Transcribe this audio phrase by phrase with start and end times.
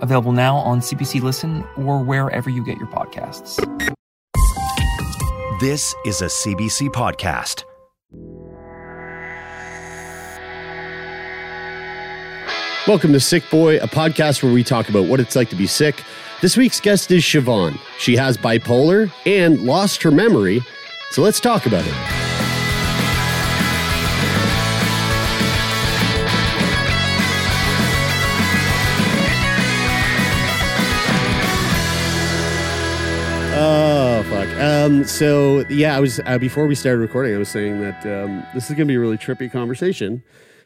[0.00, 3.56] available now on CBC Listen or wherever you get your podcasts.
[5.60, 7.64] This is a CBC podcast.
[12.86, 15.66] Welcome to Sick Boy, a podcast where we talk about what it's like to be
[15.66, 16.02] sick.
[16.40, 17.78] This week's guest is Siobhan.
[17.98, 20.62] She has bipolar and lost her memory,
[21.10, 22.29] so let's talk about it.
[34.60, 35.04] Um.
[35.04, 37.34] So yeah, I was uh, before we started recording.
[37.34, 40.22] I was saying that um, this is going to be a really trippy conversation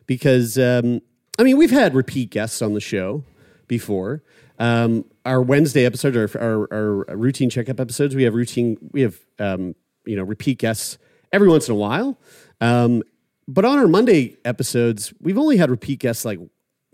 [0.07, 1.01] because um,
[1.39, 3.23] I mean we've had repeat guests on the show
[3.69, 4.25] before.
[4.59, 9.17] Um, our Wednesday episodes, our, our, our routine checkup episodes, we have routine, we have
[9.39, 10.99] um, you know repeat guests
[11.33, 12.19] every once in a while.
[12.61, 13.05] Um,
[13.47, 16.41] but on our Monday episodes, we've only had repeat guests like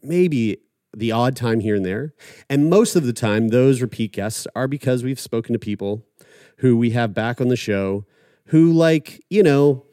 [0.02, 0.58] maybe
[0.94, 2.12] the odd time here and there.
[2.50, 6.04] And most of the time, those repeat guests are because we've spoken to people
[6.60, 8.04] who we have back on the show
[8.46, 9.84] who, like, you know,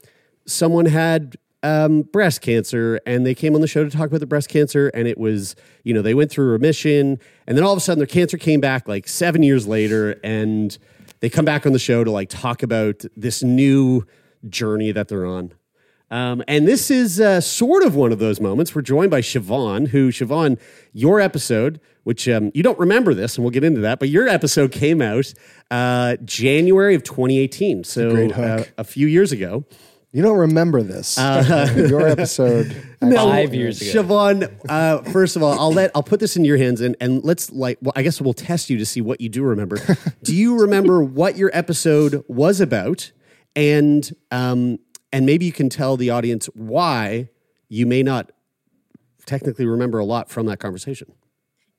[0.46, 4.26] someone had um, breast cancer and they came on the show to talk about the
[4.28, 4.88] breast cancer.
[4.90, 7.20] And it was, you know, they went through remission.
[7.46, 10.20] And then all of a sudden, their cancer came back like seven years later.
[10.24, 10.78] And
[11.20, 14.06] they come back on the show to like talk about this new
[14.50, 15.54] journey that they're on.
[16.10, 18.74] Um, and this is uh, sort of one of those moments.
[18.74, 20.58] We're joined by Siobhan, who, Siobhan,
[20.94, 24.30] your episode, which um, you don't remember this, and we'll get into that, but your
[24.30, 25.34] episode came out
[25.70, 27.84] uh, January of 2018.
[27.84, 29.66] So great uh, a few years ago.
[30.14, 31.18] You don't remember this.
[31.76, 32.74] Your episode.
[33.02, 34.04] Five years ago.
[34.04, 37.22] Siobhan, uh, first of all, I'll let I'll put this in your hands and and
[37.26, 39.78] let's like well, I guess we'll test you to see what you do remember.
[40.24, 43.12] do you remember what your episode was about?
[43.54, 44.80] And um
[45.12, 47.28] and maybe you can tell the audience why
[47.68, 48.32] you may not
[49.26, 51.12] technically remember a lot from that conversation.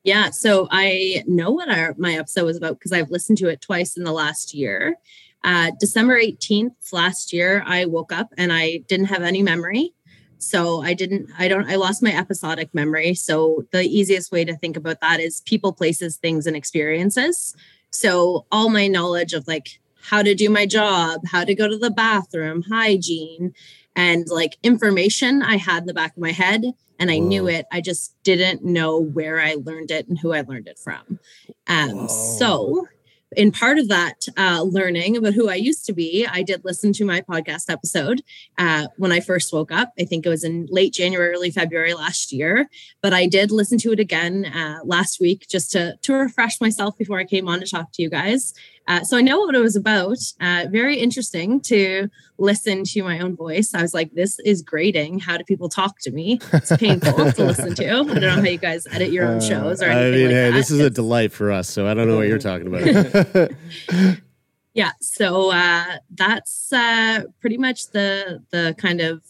[0.05, 3.61] Yeah, so I know what our my episode was about because I've listened to it
[3.61, 4.97] twice in the last year.
[5.45, 9.95] Uh, December 18th last year, I woke up and I didn't have any memory.
[10.39, 13.15] So I didn't, I don't, I lost my episodic memory.
[13.15, 17.55] So the easiest way to think about that is people, places, things, and experiences.
[17.91, 21.77] So all my knowledge of like how to do my job, how to go to
[21.77, 23.53] the bathroom, hygiene,
[23.97, 26.65] and like information I had in the back of my head
[26.99, 27.67] and I knew it.
[27.71, 31.19] I just didn't know where I learned it and who I learned it from.
[31.67, 32.89] Um, so
[33.37, 36.93] in part of that uh, learning about who I used to be, I did listen
[36.95, 38.23] to my podcast episode
[38.57, 39.93] uh, when I first woke up.
[39.99, 42.69] I think it was in late January, early February last year.
[43.03, 46.97] But I did listen to it again uh, last week just to to refresh myself
[46.97, 48.55] before I came on to talk to you guys.
[48.89, 50.17] Uh, so I know what it was about.
[50.41, 53.75] Uh, very interesting to listen to my own voice.
[53.75, 55.19] I was like, this is grating.
[55.21, 56.41] How do people talk to me?
[56.55, 57.85] It's painful to listen to.
[57.87, 60.27] I don't know how you guys edit your own shows or Uh, I anything mean,
[60.29, 60.57] like hey, that.
[60.57, 63.51] this is a delight for us, so I don't know what you're talking about.
[64.75, 69.23] yeah so uh that's uh pretty much the the kind of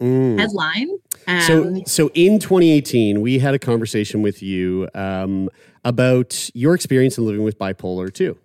[0.00, 0.36] Mm.
[0.36, 0.88] headline
[1.28, 5.48] um, So, so in 2018, we had a conversation with you um,
[5.84, 8.36] about your experience in living with bipolar two.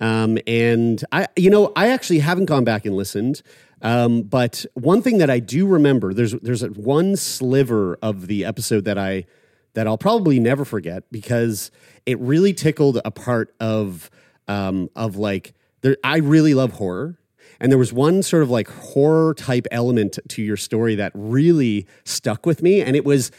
[0.00, 3.42] Um, and I, you know, I actually haven't gone back and listened.
[3.82, 8.44] Um, but one thing that I do remember, there's there's a one sliver of the
[8.44, 9.26] episode that I
[9.74, 11.70] that I'll probably never forget because
[12.06, 14.10] it really tickled a part of
[14.48, 15.96] um, of like there.
[16.02, 17.18] I really love horror.
[17.58, 21.86] And there was one sort of like horror type element to your story that really
[22.04, 23.30] stuck with me, and it was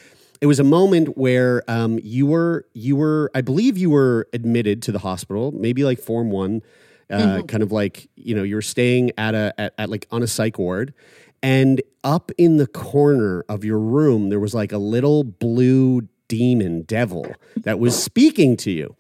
[0.42, 4.82] it was a moment where um, you were you were I believe you were admitted
[4.84, 6.62] to the hospital, maybe like Form One,
[7.10, 10.24] uh, kind of like you know you were staying at a at, at like on
[10.24, 10.94] a psych ward,
[11.42, 16.82] and up in the corner of your room there was like a little blue demon
[16.84, 17.26] devil
[17.58, 18.96] that was speaking to you.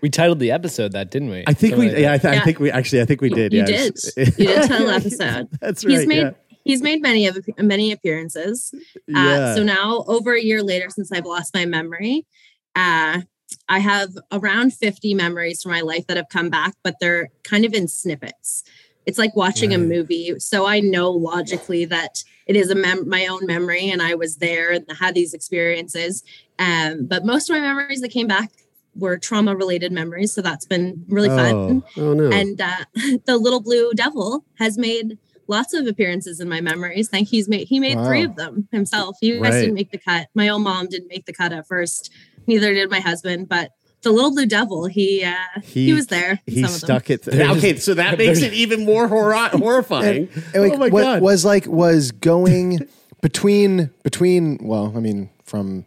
[0.00, 1.44] We titled the episode that, didn't we?
[1.46, 2.30] I think Something we like yeah, I, that.
[2.30, 3.54] th- I think we actually I think we did.
[3.54, 3.64] you yeah.
[3.64, 5.92] did It's- you did title episode That's right.
[5.96, 6.30] he's made yeah.
[6.64, 8.74] He's made many of many appearances
[9.06, 9.26] Yeah.
[9.26, 12.26] uh, so now over a year later since i've lost my memory
[12.74, 13.20] uh
[13.68, 17.64] I have around 50 memories from my life that have come back, but they're kind
[17.64, 18.64] of in snippets.
[19.06, 20.38] It's like watching a movie.
[20.38, 24.36] So I know logically that it is a mem- my own memory and I was
[24.36, 26.22] there and had these experiences.
[26.58, 28.50] Um, but most of my memories that came back
[28.94, 30.32] were trauma related memories.
[30.32, 31.84] So that's been really oh, fun.
[31.98, 32.30] oh no.
[32.30, 32.84] And uh,
[33.26, 37.08] the little blue devil has made lots of appearances in my memories.
[37.08, 39.16] Thank he's made he made three of them himself.
[39.20, 39.60] You guys Right.
[39.60, 40.28] didn't make the cut.
[40.34, 42.10] My own mom didn't make the cut at first.
[42.46, 43.48] Neither did my husband.
[43.48, 43.70] But
[44.02, 46.40] the little blue devil, he uh, he, was there.
[46.46, 46.86] in He some of them.
[47.00, 47.26] stuck it.
[47.28, 50.28] okay, so that makes it even more horror- horrifying.
[50.52, 51.22] And, like, oh my what god!
[51.22, 52.80] was like was going
[53.22, 55.86] between between well, I mean, from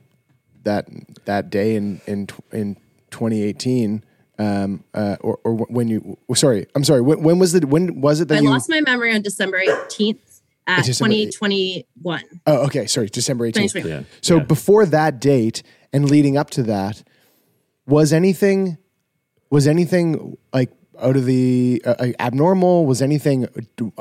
[0.64, 0.88] that
[1.26, 2.76] that day in in in
[3.12, 4.04] 2018,
[4.40, 7.02] um, uh, or or when you sorry, I'm sorry.
[7.02, 7.66] When, when was it?
[7.66, 8.50] When was it that I you?
[8.50, 12.24] lost my memory on December 18th, At December 2021.
[12.46, 13.54] oh, okay, sorry, December 18th.
[13.54, 14.06] 2021.
[14.22, 17.04] So before that date and leading up to that,
[17.86, 18.78] was anything
[19.50, 22.86] was anything like out of the uh, uh, abnormal?
[22.86, 23.48] Was anything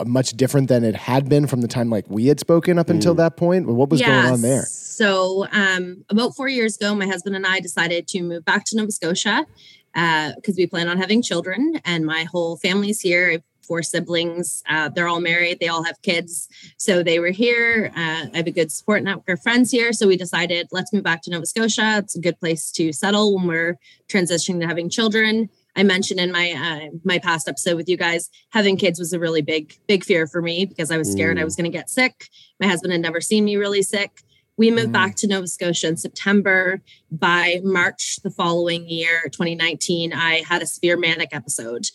[0.05, 3.15] much different than it had been from the time like we had spoken up until
[3.15, 3.67] that point?
[3.67, 4.62] What was going on there?
[4.62, 8.77] So, um, about four years ago, my husband and I decided to move back to
[8.77, 9.47] Nova Scotia
[9.96, 13.28] because we plan on having children, and my whole family's here.
[13.28, 14.62] I have four siblings.
[14.69, 15.58] Uh, they're all married.
[15.58, 16.48] They all have kids.
[16.76, 17.93] So they were here.
[17.96, 19.93] Uh, I have a good support network of friends here.
[19.93, 21.98] So we decided let's move back to Nova Scotia.
[21.98, 23.78] It's a good place to settle when we're
[24.08, 25.48] transitioning to having children.
[25.78, 29.19] I mentioned in my uh, my past episode with you guys, having kids was a
[29.19, 31.90] really big big fear for me because I was scared I was going to get
[31.90, 32.28] sick.
[32.60, 34.22] My husband had never seen me really sick.
[34.58, 36.81] We moved back to Nova Scotia in September.
[37.11, 41.87] By March the following year, 2019, I had a severe manic episode.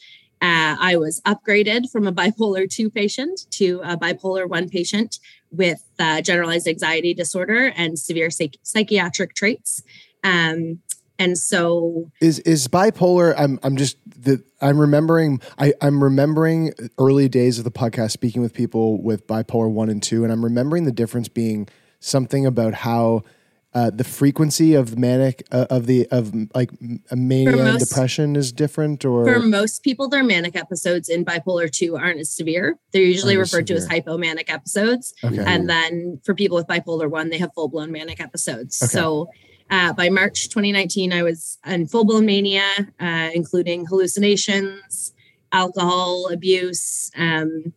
[0.42, 5.20] Uh, I was upgraded from a bipolar 2 patient to a bipolar 1 patient
[5.52, 9.84] with uh, generalized anxiety disorder and severe psych- psychiatric traits.
[10.24, 10.80] Um,
[11.18, 13.36] and so Is is bipolar?
[13.38, 18.42] I'm I'm just the I'm remembering I I'm remembering early days of the podcast speaking
[18.42, 21.68] with people with bipolar one and two, and I'm remembering the difference being
[22.02, 23.24] something about how.
[23.74, 28.52] Uh, the frequency of manic uh, of the of like m- mania and depression is
[28.52, 32.78] different, or For most people, their manic episodes in bipolar 2 aren't as severe.
[32.92, 35.14] They're usually referred to as hypomanic episodes.
[35.24, 35.42] Okay.
[35.42, 38.84] And then for people with bipolar 1, they have full blown manic episodes.
[38.84, 38.90] Okay.
[38.90, 39.30] So
[39.72, 42.68] uh, by March 2019, I was in full blown mania,
[43.00, 45.14] uh, including hallucinations,
[45.54, 47.74] alcohol abuse, um,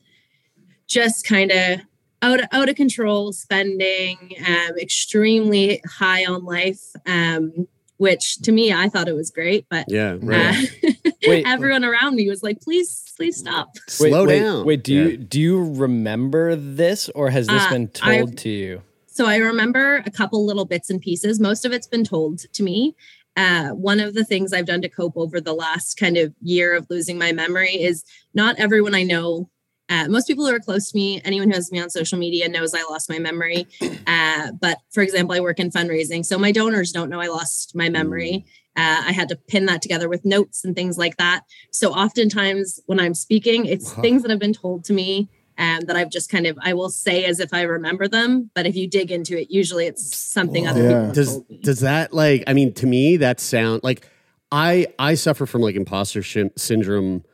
[0.89, 1.81] just kind of
[2.23, 4.17] out, of, out of control spending,
[4.47, 6.81] um, extremely high on life.
[7.07, 7.67] Um,
[7.97, 10.57] which to me, I thought it was great, but yeah, right.
[10.85, 10.91] uh,
[11.29, 11.47] Wait.
[11.47, 13.69] everyone around me was like, please, please stop.
[13.89, 14.67] Slow wait, down.
[14.67, 15.05] Wait, do Yeah.
[15.05, 18.83] you do you remember this, or has this Uh, been I've- told to you?
[19.07, 21.39] So I remember a couple little bits and pieces.
[21.39, 22.97] Most of it's been told to me.
[23.37, 26.75] Uh, one of the things I've done to cope over the last kind of year
[26.75, 29.49] of losing my memory is not everyone I know.
[29.89, 32.49] Uh, most people who are close to me, anyone who has me on social media
[32.49, 33.67] knows I lost my memory.
[34.07, 36.27] Uh, but for example, I work in fundraising.
[36.27, 38.45] So my donors don't know I lost my memory.
[38.77, 41.45] Uh, I had to pin that together with notes and things like that.
[41.73, 45.97] So oftentimes when I'm speaking, it's things that have been told to me and that
[45.97, 48.51] I've just kind of I will say as if I remember them.
[48.55, 51.01] But if you dig into it, usually it's something other Yeah.
[51.01, 51.61] people does told me.
[51.63, 54.07] does that like i mean to me that sound like
[54.53, 57.25] i i suffer from like imposter shin- syndrome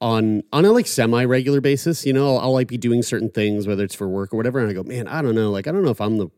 [0.00, 3.30] on on a like semi regular basis you know I'll, I'll like be doing certain
[3.30, 5.66] things whether it's for work or whatever and i go man i don't know like
[5.66, 6.28] i don't know if i'm the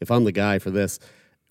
[0.00, 0.98] if i'm the guy for this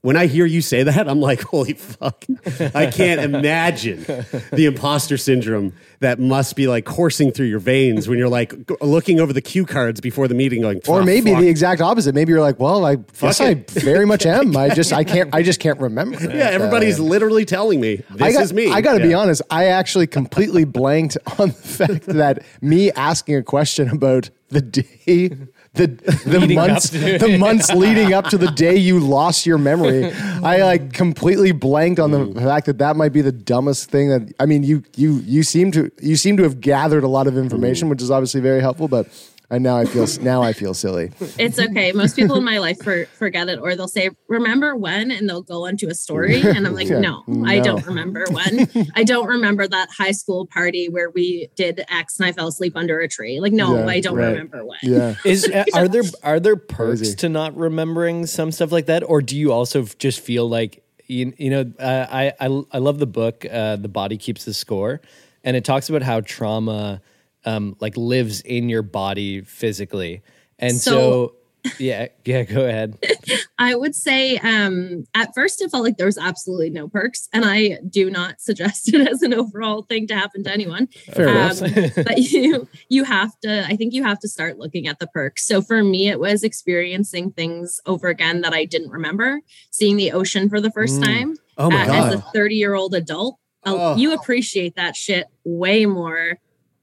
[0.02, 2.26] when I hear you say that, I'm like, holy fuck.
[2.74, 4.04] I can't imagine
[4.52, 9.20] the imposter syndrome that must be like coursing through your veins when you're like looking
[9.20, 12.16] over the cue cards before the meeting going, or "Oh, maybe fuck." the exact opposite.
[12.16, 14.58] Maybe you're like, well, I guess I very much am.
[14.58, 16.20] I just I can't I just can't remember.
[16.20, 18.72] Yeah, everybody's um, literally telling me this got, is me.
[18.72, 19.44] I got to be honest.
[19.52, 25.38] I actually completely blanked on the fact that me asking a question about the day,
[25.74, 25.88] the
[26.26, 30.12] the months, the months leading up to the day you lost your memory.
[30.44, 34.34] I like completely blanked on the fact that that might be the dumbest thing that.
[34.38, 37.38] I mean, you you you seem to you seem to have gathered a lot of
[37.38, 38.90] information, which is obviously very helpful.
[38.90, 39.08] But
[39.52, 41.12] and now I feel now I feel silly.
[41.38, 41.92] It's okay.
[41.92, 45.44] Most people in my life for, forget it, or they'll say, "Remember when?" and they'll
[45.44, 48.68] go into a story, and I'm like, Yeah, "No, I don't remember when.
[48.96, 52.76] I don't remember that high school party where we did X and I fell asleep
[52.76, 53.40] under a tree.
[53.40, 54.30] Like, no, Yeah, I don't right.
[54.32, 55.16] remember when." Yeah.
[55.26, 57.16] Is uh, are there are there perks Crazy.
[57.18, 61.34] to not remembering some stuff like that, or do you also just feel like you,
[61.38, 61.72] you know?
[61.78, 65.02] Uh, I, I I love the book, uh, "The Body Keeps the Score,"
[65.44, 67.02] and it talks about how trauma
[67.46, 70.22] um, like lives in your body physically,
[70.60, 71.36] and so, So-
[71.78, 72.42] yeah, yeah.
[72.42, 72.98] Go ahead.
[73.60, 77.46] I would say um, at first it felt like there was absolutely no perks, and
[77.46, 80.88] I do not suggest it as an overall thing to happen to anyone.
[81.14, 81.60] Fair enough.
[81.96, 83.64] but you you have to.
[83.68, 85.46] I think you have to start looking at the perks.
[85.46, 90.14] So for me, it was experiencing things over again that I didn't remember, seeing the
[90.14, 91.06] ocean for the first Mm.
[91.06, 91.36] time.
[91.60, 92.14] Oh my uh, god.
[92.14, 93.38] as a 30 year old adult.
[93.68, 93.96] Oh.
[93.96, 96.40] You appreciate that shit way more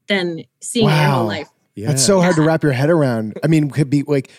[0.08, 1.14] than seeing it your Wow.
[1.18, 1.48] whole life.
[1.74, 1.88] yeah.
[1.88, 3.38] That's so hard to wrap your head around.
[3.44, 4.30] I mean, could be like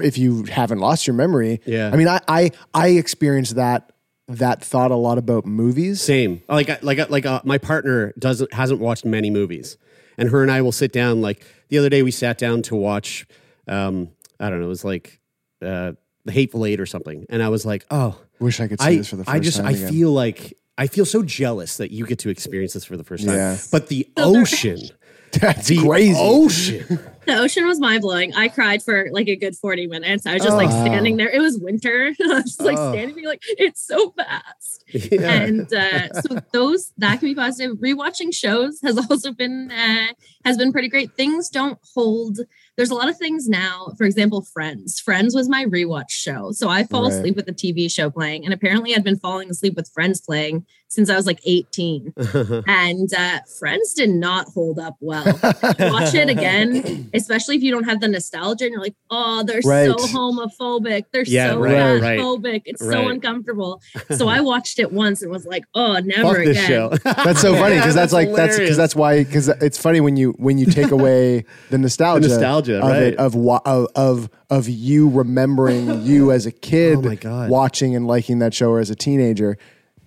[0.00, 1.60] if you haven't lost your memory.
[1.66, 1.90] Yeah.
[1.92, 3.90] I mean, I I I experienced that
[4.28, 6.00] that thought a lot about movies.
[6.00, 6.42] Same.
[6.48, 9.76] Like like like uh, my partner doesn't hasn't watched many movies,
[10.16, 11.20] and her and I will sit down.
[11.20, 13.26] Like the other day, we sat down to watch.
[13.68, 14.08] Um,
[14.40, 14.66] I don't know.
[14.66, 15.20] It was like
[15.62, 15.92] uh,
[16.24, 18.96] the Hateful Eight or something, and I was like, oh, Wish I could see I
[18.96, 19.88] this for the first time." I just time I again.
[19.92, 23.26] feel like I feel so jealous that you get to experience this for the first
[23.26, 23.36] time.
[23.36, 23.56] Yeah.
[23.70, 24.78] But the ocean,
[25.40, 26.14] That's the crazy.
[26.18, 26.98] ocean.
[27.26, 28.34] The ocean was mind blowing.
[28.34, 30.26] I cried for like a good 40 minutes.
[30.26, 30.84] I was just like Oh.
[30.84, 31.30] standing there.
[31.30, 32.12] It was winter.
[32.22, 32.92] I was just like Oh.
[32.92, 34.84] standing being like, it's so fast.
[34.88, 35.30] Yeah.
[35.32, 37.78] And uh, so those that can be positive.
[37.78, 40.08] Rewatching shows has also been uh,
[40.44, 41.12] has been pretty great.
[41.16, 42.40] Things don't hold.
[42.76, 43.92] There's a lot of things now.
[43.96, 45.00] For example, Friends.
[45.00, 46.50] Friends was my rewatch show.
[46.52, 47.12] So I fall Right.
[47.12, 50.66] asleep with the TV show playing, and apparently I'd been falling asleep with Friends playing
[50.94, 52.12] since I was like 18.
[52.66, 55.24] and uh, Friends did not hold up well.
[55.24, 59.60] Watch it again, especially if you don't have the nostalgia and you're like, oh, they're
[59.64, 59.86] Right.
[59.88, 61.04] so homophobic.
[61.12, 62.18] They're Yeah, so right, right.
[62.20, 62.62] phobic.
[62.66, 63.80] It's so uncomfortable.
[64.14, 66.68] So I watched it once and was like, oh, never Fuck this again.
[66.68, 66.88] show.
[67.24, 70.32] That's so funny because that's, like that's because that's why because it's funny when you
[70.32, 73.02] when you take away the nostalgia, The nostalgia, of right.
[73.02, 77.50] it of, wa- of of of you remembering you as a kid Oh my God.
[77.50, 79.56] watching and liking that show or as a teenager,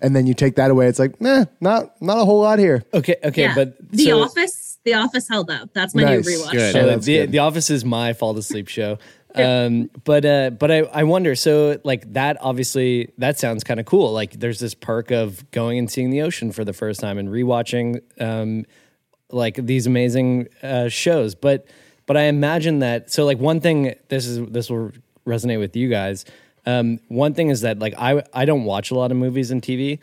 [0.00, 0.86] and then you take that away.
[0.88, 2.84] It's like, nah, not not a whole lot here.
[2.94, 3.54] Okay, okay, Yeah.
[3.54, 5.70] but The so- Office, The Office held up.
[5.74, 6.26] That's my Nice.
[6.26, 6.76] new rewatch Good.
[6.76, 7.32] Oh, that's the good.
[7.32, 8.98] the Office is my fall to sleep show.
[9.34, 11.34] Um, but uh, but I I wonder.
[11.36, 14.10] So like that obviously that sounds kind of cool.
[14.12, 17.28] Like there's this perk of going and seeing the ocean for the first time and
[17.28, 18.64] rewatching um,
[19.30, 21.34] like these amazing uh, shows.
[21.36, 21.66] But
[22.06, 23.12] but I imagine that.
[23.12, 24.92] So like one thing this is this will
[25.26, 26.24] resonate with you guys.
[26.68, 29.62] Um, one thing is that like I I don't watch a lot of movies and
[29.62, 29.98] TV.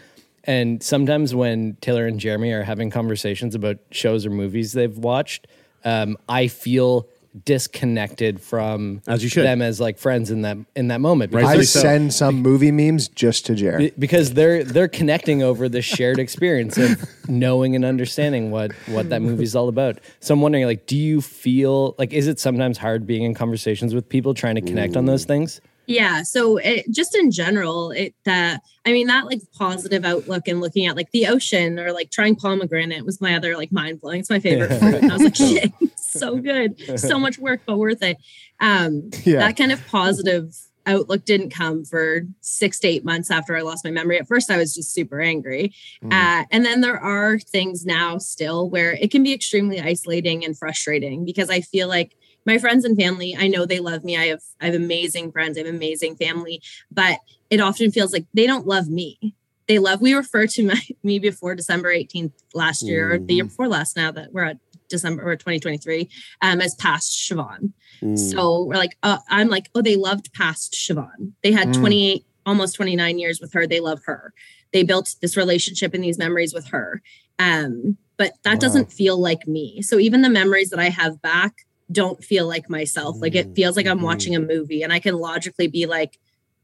[0.45, 5.47] And sometimes when Taylor and Jeremy are having conversations about shows or movies they've watched,
[5.83, 7.07] um, I feel
[7.43, 9.43] disconnected from As you should.
[9.45, 11.33] them as like friends in that in that moment.
[11.33, 11.41] Right.
[11.41, 11.79] Because I Rightfully so.
[11.81, 13.93] send some movie memes just to Jared.
[13.99, 19.21] because they're they're connecting over the shared experience of knowing and understanding what what that
[19.21, 19.99] movie's all about.
[20.19, 23.93] So I'm wondering, like, do you feel like is it sometimes hard being in conversations
[23.93, 25.59] with people trying to connect on those things?
[25.87, 26.23] Yeah.
[26.23, 30.85] So it, just in general, it uh, I mean that like positive outlook and looking
[30.87, 34.19] at like the ocean or like trying pomegranate was my other like mind blowing.
[34.19, 34.95] It's my favorite fruit.
[34.95, 38.17] And I was like, shit, so good, so much work but worth it.
[38.59, 39.39] Um, Yeah.
[39.39, 40.55] That kind of positive
[40.87, 44.19] outlook didn't come for six to eight months after I lost my memory.
[44.19, 45.73] At first, I was just super angry,
[46.11, 50.55] uh, and then there are things now still where it can be extremely isolating and
[50.55, 52.15] frustrating because I feel like
[52.45, 54.15] my friends and family i know they love me.
[54.17, 55.57] I have i have amazing friends.
[55.57, 56.61] I have amazing family
[56.91, 59.35] but it often feels like they don't love me.
[59.67, 63.45] They love we refer to my, me before december 18th last year or the year
[63.45, 64.57] before last now that we're at
[64.89, 66.07] december or 2023
[66.41, 67.73] um as past siobhan.
[68.03, 68.17] Mm.
[68.31, 71.33] so we're like uh, i'm like oh they loved past siobhan.
[71.43, 71.79] They had Mm.
[71.79, 73.65] 28 almost 29 years with her.
[73.65, 74.31] They love her.
[74.71, 77.01] They built this relationship and these memories with her.
[77.39, 78.59] Um but that Wow.
[78.59, 79.81] doesn't feel like me.
[79.81, 83.17] So even the memories that i have back don't feel like myself.
[83.19, 84.05] Like it feels like I'm mm-hmm.
[84.05, 86.19] watching a movie and I can logically be like,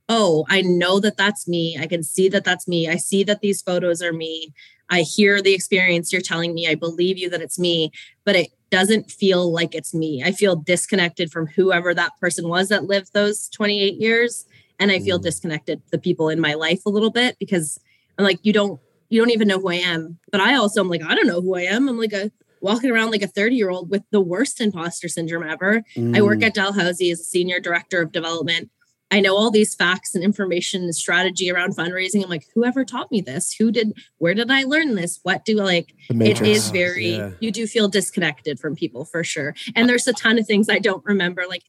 [0.09, 1.77] oh, I know that that's me.
[1.79, 2.89] I can see that that's me.
[2.89, 4.53] I see that these photos are me.
[4.89, 6.67] I hear the experience you're telling me.
[6.67, 7.91] I believe you that it's me,
[8.25, 10.21] but it doesn't feel like it's me.
[10.23, 14.45] I feel disconnected from whoever that person was that lived those 28 years.
[14.79, 15.23] And I feel mm.
[15.23, 17.79] disconnected the people in my life a little bit because
[18.17, 20.17] I'm like, you don't, you don't even know who I am.
[20.31, 21.87] But I also am like, I don't know who I am.
[21.87, 22.31] I'm like a
[22.62, 25.84] walking around like a 30 year old with the worst imposter syndrome ever.
[25.98, 26.46] I work mm.
[26.46, 28.70] at Dalhousie as a senior director of development.
[29.13, 32.24] I know all these facts and information and strategy around fundraising.
[32.24, 33.53] I'm like, whoever taught me this?
[33.60, 35.20] Who did, where did I learn this?
[35.24, 35.94] What do like?
[36.08, 36.50] The It Matrix.
[36.50, 37.32] is very, Yeah.
[37.41, 39.53] you do feel disconnected from people for sure.
[39.75, 41.44] And there's a ton of things I don't remember.
[41.50, 41.63] Like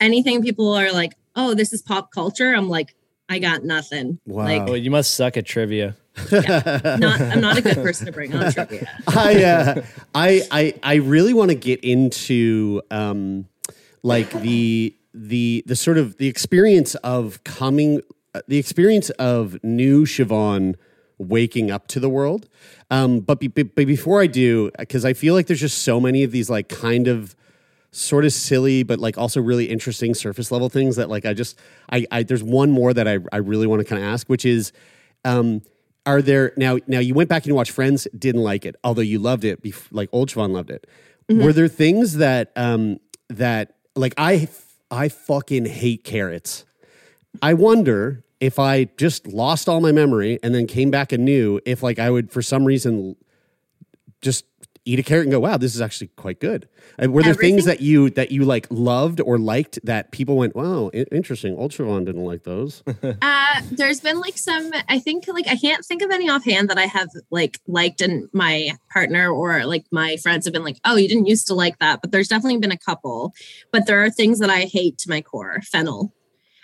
[0.00, 2.52] anything people are like, oh, this is pop culture.
[2.54, 2.94] I'm like,
[3.26, 4.18] I got nothing.
[4.26, 4.44] Wow.
[4.44, 5.96] Like, Well, you must suck at trivia.
[6.30, 8.88] Not, I'm not a good person to bring on trivia.
[9.08, 9.82] I, uh,
[10.14, 13.46] I I I really want to get into um,
[14.02, 18.02] like the the the sort of the experience of coming
[18.34, 20.74] uh, the experience of new Siobhan
[21.18, 22.48] waking up to the world.
[22.90, 26.00] Um, but, be, be- but before I do, because I feel like there's just so
[26.00, 27.34] many of these like kind of
[27.94, 31.58] sort of silly but like also really interesting surface level things that like I just
[31.90, 34.44] I, I there's one more that I I really want to kind of ask, which
[34.46, 34.72] is
[35.24, 35.62] um
[36.06, 39.02] are there now now you went back and you watched Friends, didn't like it, although
[39.02, 40.86] you loved it, bef- like old Siobhan loved it.
[41.28, 44.48] Were there things that um that like I
[44.90, 46.64] I fucking hate carrots.
[47.40, 51.82] I wonder if I just lost all my memory and then came back anew, if
[51.82, 53.16] like I would for some reason
[54.20, 54.44] just
[54.84, 56.68] eat a carrot and go, wow, this is actually quite good.
[56.98, 60.56] And were there things that you that you like loved or liked that people went,
[60.56, 61.56] wow, i- interesting.
[61.56, 62.82] Ultravon didn't like those.
[63.22, 66.78] Uh, there's been like some, I think like I can't think of any offhand that
[66.78, 70.96] I have like liked and my partner or like my friends have been like, oh,
[70.96, 72.00] you didn't used to like that.
[72.00, 73.34] But there's definitely been a couple.
[73.70, 76.12] But there are things that I hate to my core, fennel.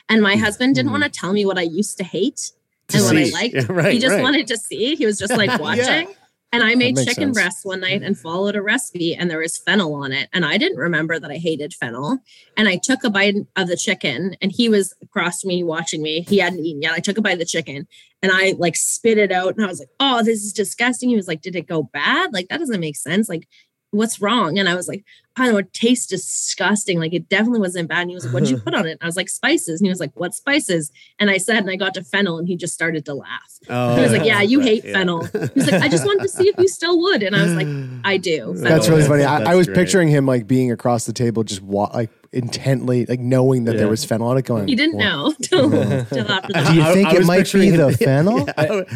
[0.08, 2.52] And my husband didn't want to tell me what I used to hate
[2.88, 3.54] To and what I liked.
[3.54, 4.22] Yeah, right, he just right.
[4.22, 4.94] wanted to see.
[4.96, 6.06] He was just like Yeah.
[6.50, 7.34] And I made chicken sense.
[7.34, 10.30] breast one night and followed a recipe, and there was fennel on it.
[10.32, 12.20] And I didn't remember that I hated fennel.
[12.56, 16.22] And I took a bite of the chicken, and he was across me watching me.
[16.22, 16.92] He hadn't eaten yet.
[16.92, 17.86] I took a bite of the chicken
[18.22, 21.16] and I like spit it out, and I was like, "Oh, this is disgusting." He
[21.16, 22.32] was like, "Did it go bad?
[22.32, 23.28] Like that doesn't make sense.
[23.28, 23.46] Like,
[23.90, 25.04] what's wrong?" And I was like,
[25.38, 25.58] "I don't know.
[25.58, 26.98] It tastes disgusting.
[26.98, 28.92] Like it definitely wasn't bad." And he was like, "What did you put on it?"
[28.92, 31.70] And I was like, "Spices." And he was like, "What spices?" And I said, and
[31.70, 33.52] I got to fennel, and he just started to laugh.
[33.68, 34.92] Oh, He was like, "Yeah, you hate yeah.
[34.92, 37.42] fennel." He was like, "I just wanted to see if you still would," and I
[37.42, 37.68] was like,
[38.04, 39.24] "I do." That's really funny.
[39.24, 39.76] I, I was great.
[39.76, 43.78] picturing him like being across the table, just wa- like intently, like knowing that Yeah.
[43.80, 44.44] there was fennel on it.
[44.44, 45.70] Going, He didn't "What?" know till,
[46.04, 48.38] till after the Do you think I it might be the him- fennel?
[48.48, 48.52] Yeah,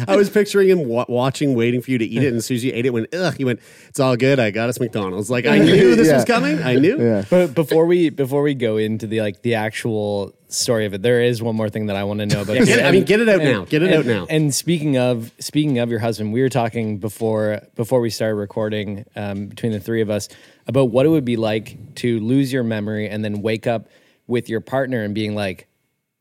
[0.07, 2.45] I, I was picturing him wa- watching, waiting for you to eat it, and as
[2.45, 3.33] soon as you ate it, went ugh.
[3.35, 3.59] He went,
[3.89, 4.39] "It's all good.
[4.39, 6.15] I got us McDonald's." Like I knew this Yeah.
[6.15, 6.61] was coming.
[6.61, 7.01] I knew.
[7.01, 7.23] Yeah.
[7.29, 11.19] But before we before we go into the like the actual story of it, there
[11.21, 12.53] is one more thing that I want to know about.
[12.65, 13.65] Get I mean, get it out and- now.
[13.65, 14.25] Get it and- out now.
[14.29, 19.05] And speaking of speaking of your husband, we were talking before before we started recording
[19.15, 20.29] um, between the three of us
[20.67, 23.87] about what it would be like to lose your memory and then wake up
[24.27, 25.67] with your partner and being like,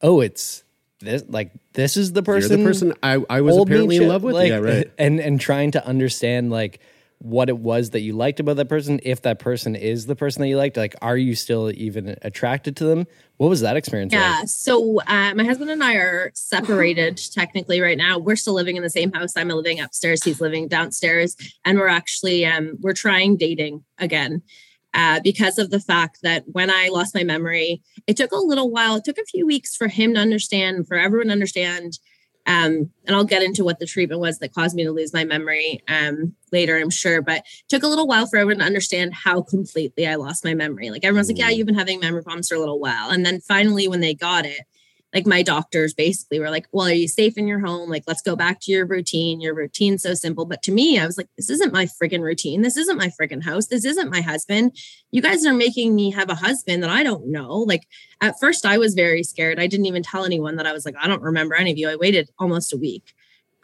[0.00, 0.64] "Oh, it's
[1.00, 4.22] this like this is the You're person." the person I, I was apparently in love
[4.22, 4.34] with.
[4.34, 4.92] like, yeah, right.
[4.99, 6.80] And and trying to understand like
[7.22, 8.98] what it was that you liked about that person.
[9.04, 12.76] If that person is the person that you liked, like, are you still even attracted
[12.78, 13.06] to them?
[13.36, 14.40] What was that experience Yeah.
[14.40, 14.48] like?
[14.48, 18.18] So uh, my husband and I are separated technically right now.
[18.18, 19.36] We're still living in the same house.
[19.36, 20.24] I'm living upstairs.
[20.24, 24.42] He's living downstairs, and we're actually um, we're trying dating again.
[24.94, 28.70] Uh, because of the fact that when I lost my memory, it took a little
[28.70, 28.96] while.
[28.96, 31.98] It took a few weeks for him to understand, for everyone to understand.
[32.44, 35.24] Um, and I'll get into what the treatment was that caused me to lose my
[35.24, 37.22] memory um, later, I'm sure.
[37.22, 40.55] But it took a little while for everyone to understand how completely I lost my
[40.55, 40.90] memory.
[40.90, 43.40] Like everyone's like, "Yeah, you've been having memory problems for a little while," and then
[43.40, 44.62] finally, when they got it,
[45.14, 47.90] like my doctors basically were like, "Well, are you safe in your home?
[47.90, 49.40] Like, let's go back to your routine.
[49.40, 52.62] Your routine's so simple." But to me, I was like, "This isn't my friggin' routine.
[52.62, 53.66] This isn't my friggin' house.
[53.66, 54.72] This isn't my husband.
[55.11, 57.87] You guys are making me have a husband that I don't know." Like
[58.20, 59.59] at first, I was very scared.
[59.61, 61.88] I didn't even tell anyone that I was like, "I don't remember any of you."
[61.88, 63.14] I waited almost a week.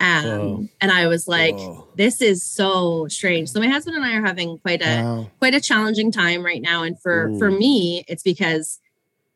[0.00, 0.68] Um, Whoa.
[0.80, 1.84] and I was like, Whoa.
[1.96, 3.48] this is so strange.
[3.48, 5.30] So my husband and I are having quite a Wow.
[5.40, 6.84] quite a challenging time right now.
[6.84, 7.38] And for Mm.
[7.40, 8.78] for me, it's because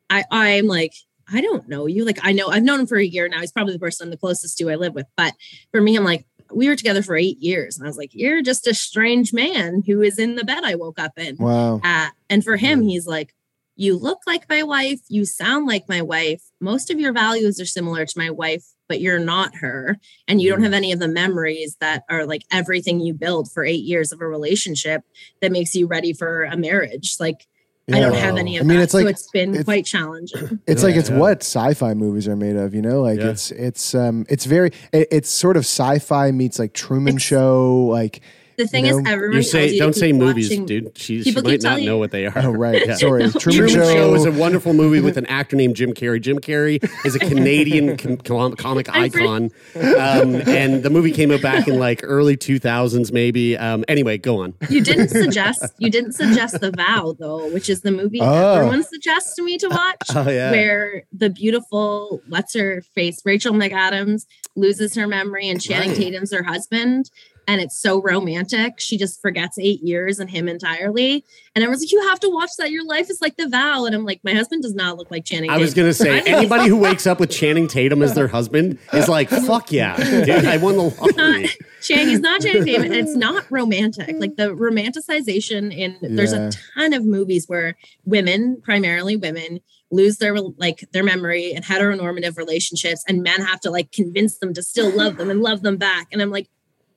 [0.09, 0.93] I I'm like,
[1.31, 2.05] I don't know you.
[2.05, 3.39] Like I know I've known him for a year now.
[3.39, 5.07] He's probably the person I'm the closest to I live with.
[5.15, 5.33] But
[5.71, 7.77] for me, I'm like, we were together for eight years.
[7.77, 10.75] And I was like, you're just a strange man who is in the bed I
[10.75, 11.37] woke up in.
[11.37, 11.81] Wow.
[11.83, 13.33] Uh, and for him, he's like,
[13.75, 14.99] You look like my wife.
[15.07, 16.41] You sound like my wife.
[16.59, 19.97] Most of your values are similar to my wife, but you're not her.
[20.27, 23.63] And you don't have any of the memories that are like everything you build for
[23.63, 25.01] eight years of a relationship
[25.41, 27.15] that makes you ready for a marriage.
[27.19, 27.47] Like,
[27.91, 28.83] I don't have any of I mean, that.
[28.85, 30.59] it's like so it's been it's- quite challenging.
[30.67, 31.17] It's like it's Yeah.
[31.17, 33.01] what sci-fi movies are made of, you know.
[33.01, 33.29] Like Yeah.
[33.31, 37.85] it's it's um it's very it, it's sort of sci-fi meets like Truman It's- Show.
[37.91, 38.21] Like
[38.63, 40.97] The thing You is, know, everyone You tells say you don't say movies, watching- dude.
[40.97, 42.33] She, she People keep might not telling know what they are.
[42.37, 42.95] oh right, Yeah.
[42.95, 43.93] sorry, Truman, Truman Show.
[43.93, 46.21] Show is a wonderful movie with an actor named Jim Carrey.
[46.21, 51.41] Jim Carrey is a Canadian com- com- comic icon, um, and the movie came out
[51.41, 53.57] back in like early two thousands, maybe.
[53.57, 54.53] Um, anyway, go on.
[54.69, 58.55] You didn't suggest you didn't suggest the vow though, which is the movie Oh.
[58.55, 59.97] everyone suggests me to watch.
[60.15, 65.89] Oh yeah, where the beautiful what's her face Rachel McAdams loses her memory and Channing
[65.89, 65.97] Right.
[65.97, 67.09] Tatum's her husband.
[67.47, 68.79] And it's so romantic.
[68.79, 71.25] She just forgets eight years and him entirely.
[71.55, 72.71] And everyone's like, You have to watch that.
[72.71, 73.85] Your life is like the vow.
[73.85, 75.55] And I'm like, My husband does not look like Channing Tatum.
[75.59, 79.07] I was gonna say anybody who wakes up with Channing Tatum as their husband is
[79.09, 81.49] like, fuck yeah, dude, I won the lottery.
[81.81, 82.83] Channing, he's not Channing Tatum.
[82.83, 84.15] And it's not romantic.
[84.19, 86.47] Like the romanticization in there's Yeah.
[86.49, 87.75] a ton of movies where
[88.05, 89.59] women, primarily women,
[89.91, 94.53] lose their like their memory and heteronormative relationships, and men have to like convince them
[94.53, 96.07] to still love them and love them back.
[96.11, 96.47] And I'm like,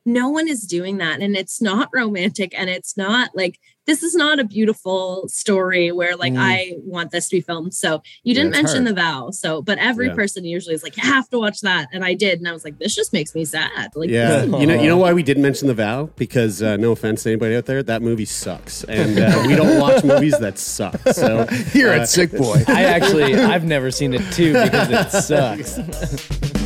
[0.06, 1.20] no one is doing that.
[1.20, 6.16] And it's not romantic and it's not like this is not a beautiful story where
[6.16, 6.38] like Mm.
[6.40, 7.72] I want this to be filmed.
[7.74, 8.96] So you didn't it's mention hard.
[8.96, 9.30] the vow.
[9.30, 10.14] So but every Yeah.
[10.14, 11.88] person usually is like, you have to watch that.
[11.92, 12.38] And I did.
[12.38, 13.90] And I was like, this just makes me sad.
[13.94, 16.08] Like Yeah, this you know, you know why we didn't mention the vow?
[16.16, 19.78] Because uh, no offense to anybody out there, that movie sucks, and uh, we don't
[19.80, 20.98] watch movies that suck.
[21.12, 22.62] So Here uh, at Sick Boy.
[22.68, 26.62] I actually I've never seen it too because it sucks.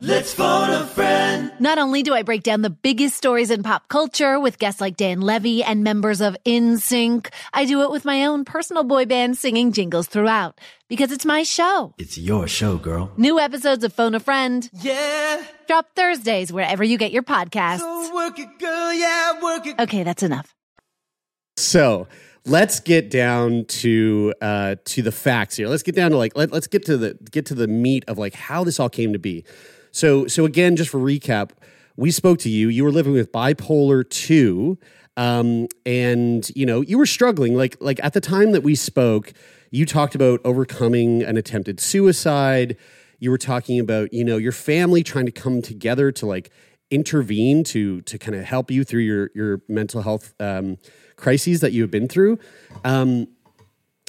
[0.00, 1.52] let's phone a friend.
[1.60, 4.96] Not only do I break down the biggest stories in pop culture with guests like
[4.96, 9.36] Dan Levy and members of NSYNC, I do it with my own personal boy band
[9.36, 11.94] singing jingles throughout because it's my show.
[11.98, 13.10] It's your show, girl.
[13.16, 15.42] New episodes of Phone a Friend Yeah.
[15.66, 17.78] drop Thursdays wherever you get your podcasts.
[17.80, 18.92] So work it, girl.
[18.94, 19.78] Yeah, work it.
[19.80, 20.54] Okay, that's enough.
[21.56, 22.06] So
[22.46, 25.66] let's get down to uh, to the facts here.
[25.68, 28.16] Let's get down to like let, let's get to the get to the meat of
[28.16, 29.44] like how this all came to be.
[29.90, 31.50] So so again, just for recap,
[31.96, 32.68] we spoke to you.
[32.68, 34.78] You were living with bipolar two,
[35.16, 37.56] um, and you know you were struggling.
[37.56, 39.32] Like like at the time that we spoke,
[39.70, 42.76] you talked about overcoming an attempted suicide.
[43.18, 46.50] You were talking about you know your family trying to come together to like
[46.90, 50.78] intervene to to kind of help you through your your mental health um,
[51.16, 52.38] crises that you have been through.
[52.84, 53.28] Um,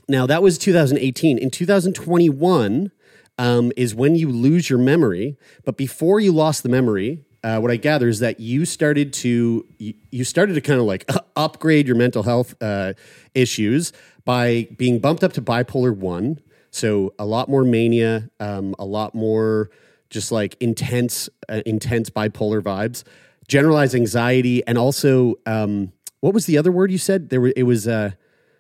[0.07, 1.37] now that was 2018.
[1.37, 2.91] In 2021
[3.39, 5.37] um, is when you lose your memory.
[5.65, 9.65] But before you lost the memory, uh, what I gather is that you started to
[9.79, 12.93] you, started to kind of like upgrade your mental health uh,
[13.33, 13.93] issues
[14.25, 16.39] by being bumped up to bipolar one.
[16.71, 19.71] So a lot more mania, um, a lot more
[20.09, 23.03] just like intense, uh, intense bipolar vibes,
[23.47, 27.29] generalized anxiety, and also um, what was the other word you said?
[27.29, 28.11] There were it was uh,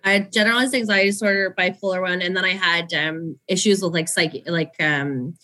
[0.03, 4.07] I had generalized anxiety disorder, bipolar one, and then I had um, issues with like
[4.07, 5.35] psych, like um,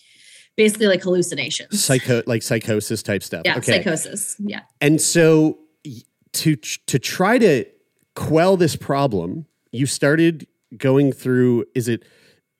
[0.55, 1.83] basically like hallucinations.
[1.83, 3.41] psycho like psychosis type stuff.
[3.45, 3.77] yeah, okay.
[3.77, 4.35] psychosis.
[4.39, 4.61] Yeah.
[4.81, 5.59] And so
[6.33, 7.65] to to try to
[8.15, 12.03] quell this problem, you started going through is it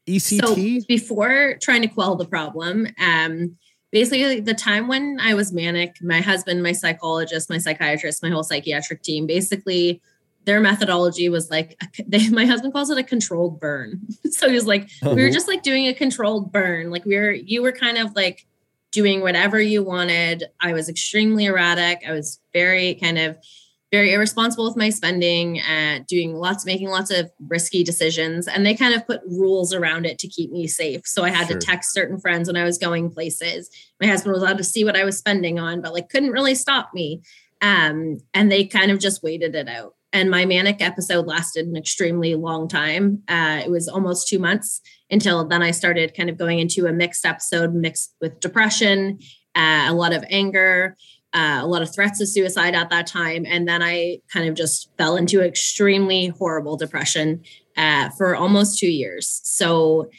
[0.08, 0.82] ECT?
[0.82, 3.58] So before trying to quell the problem, um,
[3.92, 8.44] basically the time when I was manic, my husband, my psychologist, my psychiatrist, my whole
[8.44, 10.02] psychiatric team, basically
[10.46, 14.02] their methodology was like they, my husband calls it a controlled burn.
[14.32, 16.92] so he was like, we were just like doing a controlled burn.
[16.92, 18.46] Like we were, you were kind of like
[18.92, 20.46] doing whatever you wanted.
[20.62, 22.04] I was extremely erratic.
[22.08, 23.38] I was very kind of
[23.92, 28.74] very irresponsible with my spending and doing lots making lots of risky decisions and they
[28.74, 31.58] kind of put rules around it to keep me safe so i had Sure.
[31.60, 33.70] to text certain friends when i was going places
[34.02, 36.56] my husband was allowed to see what i was spending on but like couldn't really
[36.56, 37.22] stop me
[37.62, 41.76] um and they kind of just waited it out and my manic episode lasted an
[41.76, 46.38] extremely long time uh it was almost two months until then i started kind of
[46.38, 49.20] going into a mixed episode mixed with depression
[49.56, 50.96] uh, a lot of anger
[51.36, 53.46] uh, a lot of threats of suicide at that time.
[53.46, 57.44] And then I kind of just fell into extremely horrible depression
[57.76, 59.42] uh, for almost two years.
[59.44, 60.10] So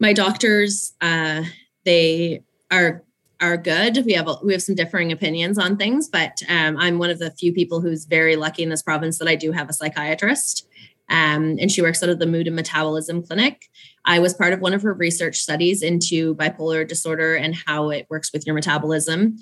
[0.00, 1.44] my doctors, uh,
[1.84, 3.04] they are
[3.44, 4.04] are good.
[4.04, 7.18] We have a, we have some differing opinions on things, but um, I'm one of
[7.18, 10.66] the few people who's very lucky in this province that I do have a psychiatrist.
[11.10, 13.68] Um, and she works out of the Mood and Metabolism Clinic.
[14.06, 18.06] I was part of one of her research studies into bipolar disorder and how it
[18.08, 19.36] works with your metabolism.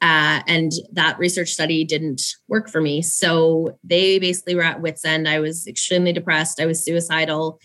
[0.00, 3.02] Uh, and that research study didn't work for me.
[3.02, 5.28] So they basically were at wits' end.
[5.28, 6.60] I was extremely depressed.
[6.60, 7.58] I was suicidal.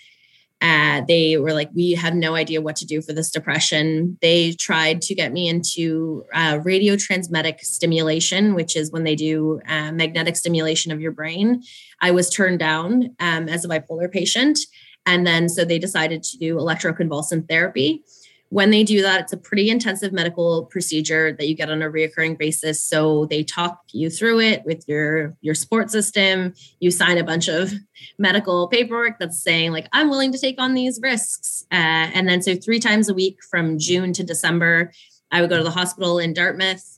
[0.65, 4.17] Uh, they were like, we have no idea what to do for this depression.
[4.19, 9.91] They tried to get me into uh, radiotransmetic stimulation, which is when they do uh,
[9.91, 11.61] magnetic stimulation of your brain.
[12.01, 14.57] I was turned down um, as a bipolar patient.
[15.05, 18.03] And then so they decided to do electroconvulsant therapy
[18.49, 21.89] when they do that, it's a pretty intensive medical procedure that you get on a
[21.89, 22.83] reoccurring basis.
[22.83, 26.53] So they talk you through it with your your support system.
[26.79, 27.73] You sign a bunch of
[28.17, 31.65] medical paperwork that's saying like I'm willing to take on these risks.
[31.71, 34.91] Uh, and then so three times a week from June to December,
[35.31, 36.94] I would go to the hospital in Dartmouth.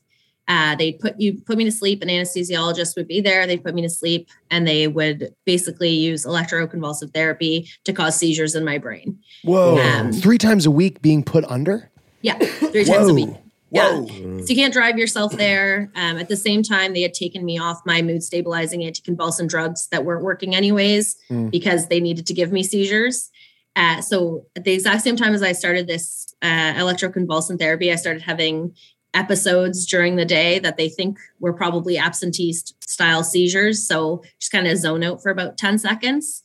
[0.48, 2.00] Uh, they'd put you put me to sleep.
[2.02, 3.46] An anesthesiologist would be there.
[3.46, 8.54] They'd put me to sleep, and they would basically use electroconvulsive therapy to cause seizures
[8.54, 9.18] in my brain.
[9.44, 9.78] Whoa.
[9.78, 11.90] Um, Three times a week being put under?
[12.22, 13.28] Yeah, three times a week.
[13.70, 13.90] Yeah.
[14.00, 14.06] Whoa.
[14.40, 15.92] So you can't drive yourself there.
[15.94, 19.88] Um, at the same time, they had taken me off my mood stabilizing anticonvulsant drugs
[19.92, 21.50] that weren't working anyways Mm.
[21.50, 23.30] because they needed to give me seizures.
[23.76, 27.96] Uh, so at the exact same time as I started this uh, electroconvulsant therapy, I
[27.96, 28.74] started having
[29.14, 33.86] episodes during the day that they think were probably absentee style seizures.
[33.86, 36.42] So just kind of zone out for about 10 seconds.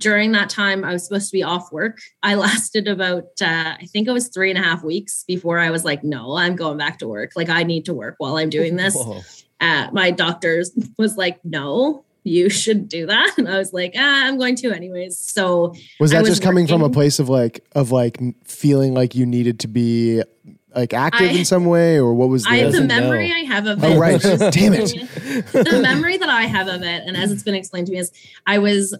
[0.00, 2.00] During that time, I was supposed to be off work.
[2.22, 5.70] I lasted about, uh, I think it was three and a half weeks before I
[5.70, 7.32] was like, no, I'm going back to work.
[7.36, 8.96] Like, I need to work while I'm doing this.
[9.60, 13.34] Uh, my doctors was like, no, you should do that.
[13.38, 15.16] And I was like, ah, I'm going to anyways.
[15.18, 19.26] So Was that just coming from a place of like of like feeling like you
[19.26, 20.22] needed to be
[20.74, 22.50] like active I- in some way, or what was the?
[22.50, 23.86] I the memory I have of it.
[23.86, 24.22] Oh, right.
[24.24, 24.90] is- Damn it.
[25.52, 28.12] the memory that I have of it, and as it's been explained to me, is
[28.46, 28.96] I was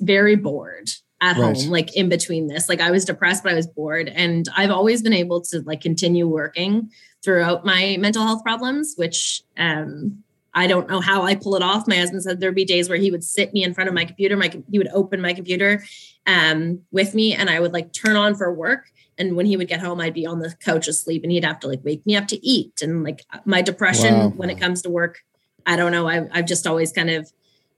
[0.00, 1.56] very bored at Right.
[1.56, 2.68] home, like in between this.
[2.68, 4.08] Like I was depressed, but I was bored.
[4.08, 6.90] And I've always been able to like continue working
[7.24, 10.18] throughout my mental health problems, which um
[10.56, 11.88] I don't know how I pull it off.
[11.88, 14.04] My husband said there'd be days where he would sit me in front of my
[14.04, 15.82] computer, my he would open my computer
[16.26, 18.84] um with me and I would like turn on for work.
[19.18, 21.60] And when he would get home, I'd be on the couch asleep and he'd have
[21.60, 22.82] to like wake me up to eat.
[22.82, 24.28] And like my depression Wow.
[24.30, 25.20] when it comes to work,
[25.66, 26.08] I don't know.
[26.08, 27.30] I've, I've just always kind of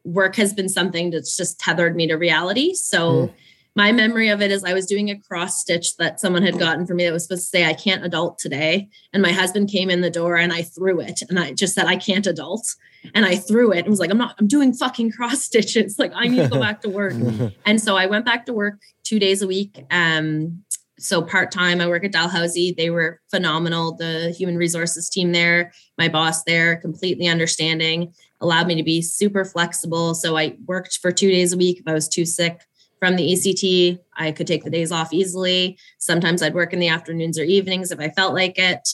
[0.04, 2.74] work has been something that's just tethered me to reality.
[2.74, 3.32] So
[3.74, 6.86] my memory of it is I was doing a cross stitch that someone had gotten
[6.86, 8.88] for me that was supposed to say, I can't adult today.
[9.12, 11.20] And my husband came in the door and I threw it.
[11.28, 12.74] And I just said, I can't adult.
[13.14, 15.98] And I threw it and was like, I'm not, I'm doing fucking cross stitches.
[15.98, 17.12] Like, I need to go back to work.
[17.66, 19.84] and so I went back to work two days a week.
[19.90, 20.64] Um,
[20.98, 22.74] so part time, I work at Dalhousie.
[22.76, 23.96] They were phenomenal.
[23.96, 29.44] The human resources team there, my boss there, completely understanding, allowed me to be super
[29.44, 30.14] flexible.
[30.14, 31.80] So I worked for two days a week.
[31.80, 32.62] If I was too sick
[32.98, 35.78] from the ECT, I could take the days off easily.
[35.98, 38.88] Sometimes I'd work in the afternoons or evenings if I felt like it.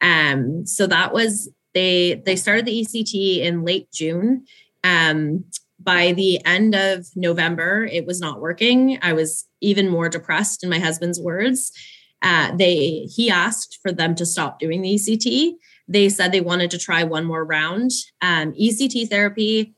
[0.00, 4.46] Um, so that was they they started the ECT in late June.
[4.84, 5.44] Um,
[5.82, 8.98] by the end of November, it was not working.
[9.02, 11.72] I was even more depressed, in my husband's words.
[12.20, 15.52] Uh, they he asked for them to stop doing the ECT.
[15.88, 17.90] They said they wanted to try one more round.
[18.20, 19.74] Um, ECT therapy,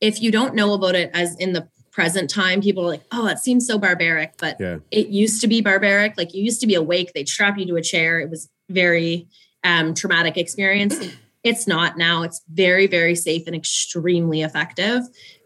[0.00, 3.26] if you don't know about it as in the present time, people are like, oh,
[3.26, 4.78] it seems so barbaric, but Yeah.
[4.92, 6.16] it used to be barbaric.
[6.16, 8.20] Like you used to be awake, they'd strap you to a chair.
[8.20, 9.26] It was very
[9.64, 10.96] um, traumatic experience.
[11.42, 12.22] It's not now.
[12.22, 15.02] It's very, very safe and extremely effective.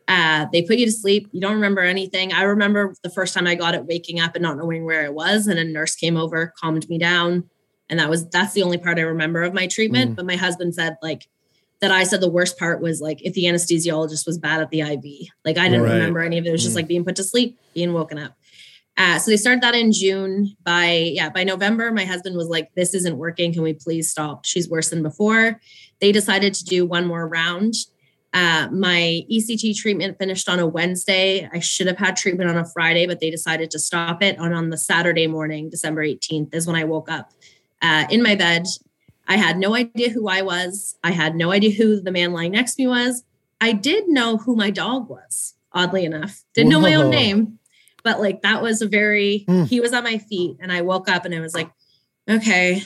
[0.07, 1.29] Uh, they put you to sleep.
[1.33, 2.33] You don't remember anything.
[2.33, 5.15] I remember the first time I got it, waking up and not knowing where it
[5.15, 7.49] was, and a nurse came over, calmed me down,
[7.89, 10.13] and that was that's the only part I remember of my treatment.
[10.13, 10.17] Mm.
[10.17, 11.27] But my husband said like
[11.81, 11.91] that.
[11.91, 15.29] I said the worst part was like if the anesthesiologist was bad at the IV.
[15.45, 15.95] Like I didn't Right.
[15.95, 16.51] remember any of it.
[16.51, 16.77] It was just Mm.
[16.81, 18.37] like being put to sleep, being woken up.
[18.97, 20.55] Uh, so they started that in June.
[20.65, 23.53] By yeah, by November, my husband was like, "This isn't working.
[23.55, 24.45] Can we please stop?
[24.45, 25.61] She's worse than before."
[26.01, 27.75] They decided to do one more round.
[28.35, 31.49] Uh, my ECT treatment finished on a Wednesday.
[31.53, 34.37] I should have had treatment on a Friday, but they decided to stop it.
[34.39, 37.31] And on the Saturday morning, December 18th, is when I woke up
[37.81, 38.67] uh, in my bed.
[39.29, 40.97] I had no idea who I was.
[41.05, 43.23] I had no idea who the man lying next to me was.
[43.61, 46.43] I did know who my dog was, oddly enough.
[46.55, 47.61] Didn't know my own name,
[48.03, 49.63] but like that was a very, Hmm.
[49.63, 50.57] he was on my feet.
[50.61, 51.71] And I woke up and I was like,
[52.29, 52.83] okay,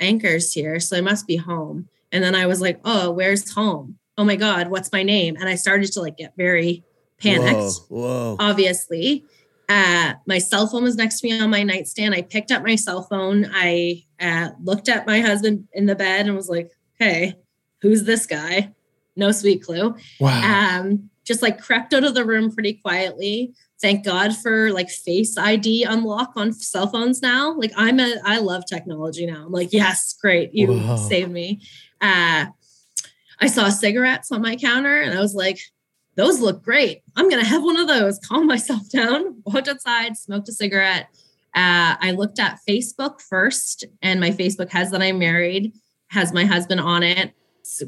[0.00, 0.80] anchor's here.
[0.80, 1.88] So I must be home.
[2.10, 3.98] And then I was like, oh, where's home?
[4.18, 5.36] Oh my God, what's my name?
[5.36, 6.84] And I started to like get very
[7.18, 8.34] panicked Whoa.
[8.34, 8.36] whoa.
[8.38, 9.24] obviously.
[9.68, 12.12] Uh, my cell phone was next to me on my nightstand.
[12.12, 13.48] I picked up my cell phone.
[13.52, 17.36] I uh, looked at my husband in the bed and was like, hey,
[17.80, 18.72] who's this guy?
[19.14, 19.94] No sweet clue.
[20.18, 20.80] Wow.
[20.80, 23.54] Um, just like crept out of the room pretty quietly.
[23.80, 27.54] Thank God for like face ID unlock on cell phones now.
[27.56, 29.44] Like I'm a, I love technology now.
[29.46, 30.52] I'm like, yes, great.
[30.52, 30.96] You Whoa.
[30.96, 31.60] saved me.
[32.00, 32.46] Uh,
[33.40, 35.58] I saw cigarettes on my counter and I was like,
[36.16, 37.02] those look great.
[37.16, 38.18] I'm going to have one of those.
[38.28, 41.08] Calm myself down, walked outside, smoked a cigarette.
[41.54, 45.72] Uh, I looked at Facebook first, and my Facebook has that I'm married,
[46.08, 47.32] has my husband on it.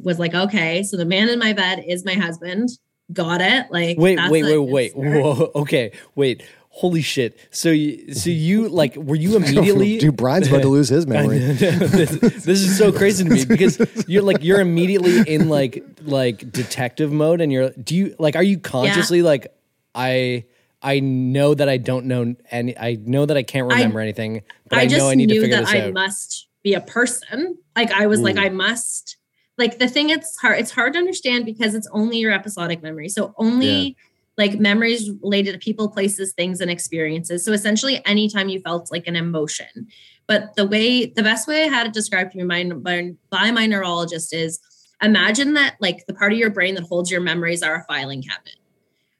[0.03, 2.71] Was like, okay, so the man in my bed is my husband.
[3.13, 3.67] Got it.
[3.71, 4.97] Like, Wait, wait, wait, wait.
[4.97, 5.51] Whoa.
[5.55, 5.93] Okay.
[6.15, 6.43] Wait.
[6.75, 7.39] Holy shit.
[7.51, 9.99] So you, so you like, were you immediately?
[9.99, 11.39] Dude, Brian's about to lose his memory.
[11.39, 16.51] this, this is so crazy to me because you're like you're immediately in like like
[16.51, 17.71] detective mode, and you're.
[17.71, 18.37] Do you like?
[18.37, 19.55] Are you consciously like,
[19.95, 20.45] I
[20.81, 22.77] I know that I don't know any.
[22.77, 25.29] I know that I can't I- remember anything, but I, I just know I need
[25.29, 25.93] to knew figure that this I out.
[25.93, 27.59] must be a person.
[27.77, 28.45] Like I was like, hmm.
[28.45, 29.19] I must.
[29.59, 30.59] Like the thing, it's hard.
[30.59, 33.11] It's hard to understand because it's only your episodic memory.
[33.11, 33.97] So only
[34.39, 37.45] like memories related to people, places, things, and experiences.
[37.45, 39.89] So essentially, anytime you felt like an emotion.
[40.27, 43.67] But the way, the best way I had it described to me by, by, my
[43.67, 44.59] neurologist is
[45.03, 48.23] imagine that like the part of your brain that holds your memories are a filing
[48.23, 48.57] cabinet.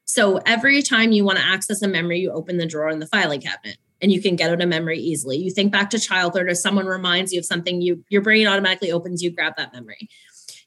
[0.05, 3.07] So every time you want to access a memory, you open the drawer in the
[3.07, 5.37] filing cabinet and you can get out a memory easily.
[5.37, 8.91] You think back to childhood or someone reminds you of something, you your brain automatically
[8.91, 10.09] opens, you grab that memory.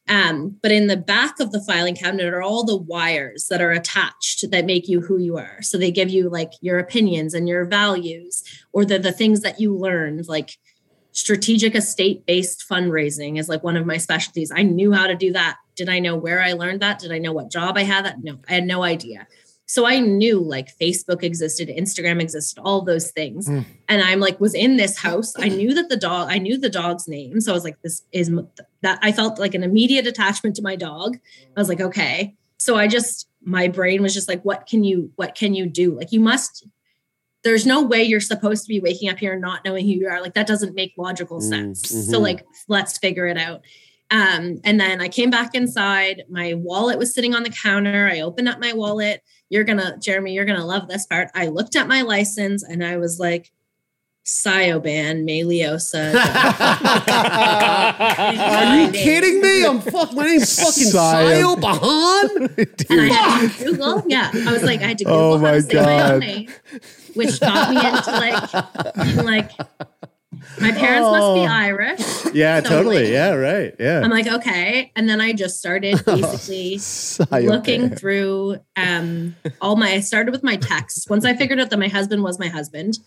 [0.08, 3.72] Um, but in the back of the filing cabinet are all the wires that are
[3.72, 5.60] attached that make you who you are.
[5.62, 9.60] So they give you like your opinions and your values, or the the things that
[9.60, 10.58] you learned, like
[11.12, 14.52] strategic estate based fundraising is like one of my specialties.
[14.54, 15.56] I knew how to do that.
[15.74, 16.98] Did I know where I learned that?
[16.98, 18.22] Did I know what job I had that?
[18.22, 19.26] No, I had no idea.
[19.68, 23.48] So I knew like Facebook existed, Instagram existed, all those things.
[23.48, 23.64] Mm.
[23.88, 25.34] And I'm like, was in this house.
[25.38, 27.40] I knew that the dog, I knew the dog's name.
[27.40, 28.30] So I was like, this is
[28.82, 31.16] that I felt like an immediate attachment to my dog.
[31.56, 32.36] I was like, okay.
[32.58, 35.96] So I just, my brain was just like, what can you, what can you do?
[35.96, 36.66] Like, you must,
[37.42, 40.08] there's no way you're supposed to be waking up here and not knowing who you
[40.08, 40.22] are.
[40.22, 41.88] Like, that doesn't make logical Mm, sense.
[41.88, 42.22] So, mhm.
[42.22, 43.62] like, let's figure it out.
[44.10, 46.22] Um, and then I came back inside.
[46.30, 48.08] My wallet was sitting on the counter.
[48.08, 49.22] I opened up my wallet.
[49.48, 51.30] You're gonna, Jeremy, you're gonna love this part.
[51.34, 53.52] I looked at my license and I was like,
[54.26, 56.12] Cyoban Maliosa.
[58.26, 59.64] Are you kidding me?
[59.64, 60.12] I'm fuck.
[60.14, 62.90] My name's fucking Sio- Sayo Bahan.
[62.90, 64.02] And I had to Google.
[64.08, 66.12] Yeah, I was like, I had to oh Google Oh how my to say my
[66.12, 66.48] own name,
[67.14, 69.52] which got me into like, being like,
[70.60, 71.44] my parents must be Oh.
[71.50, 72.00] Irish.
[72.34, 73.04] Yeah, So, totally.
[73.04, 73.74] like, yeah, right.
[73.80, 74.00] Yeah.
[74.00, 74.92] I'm like, okay.
[74.94, 77.48] And then I just started basically Cyoban.
[77.48, 81.08] looking through um all my I started with my texts.
[81.08, 82.98] Once I figured out that my husband was my husband,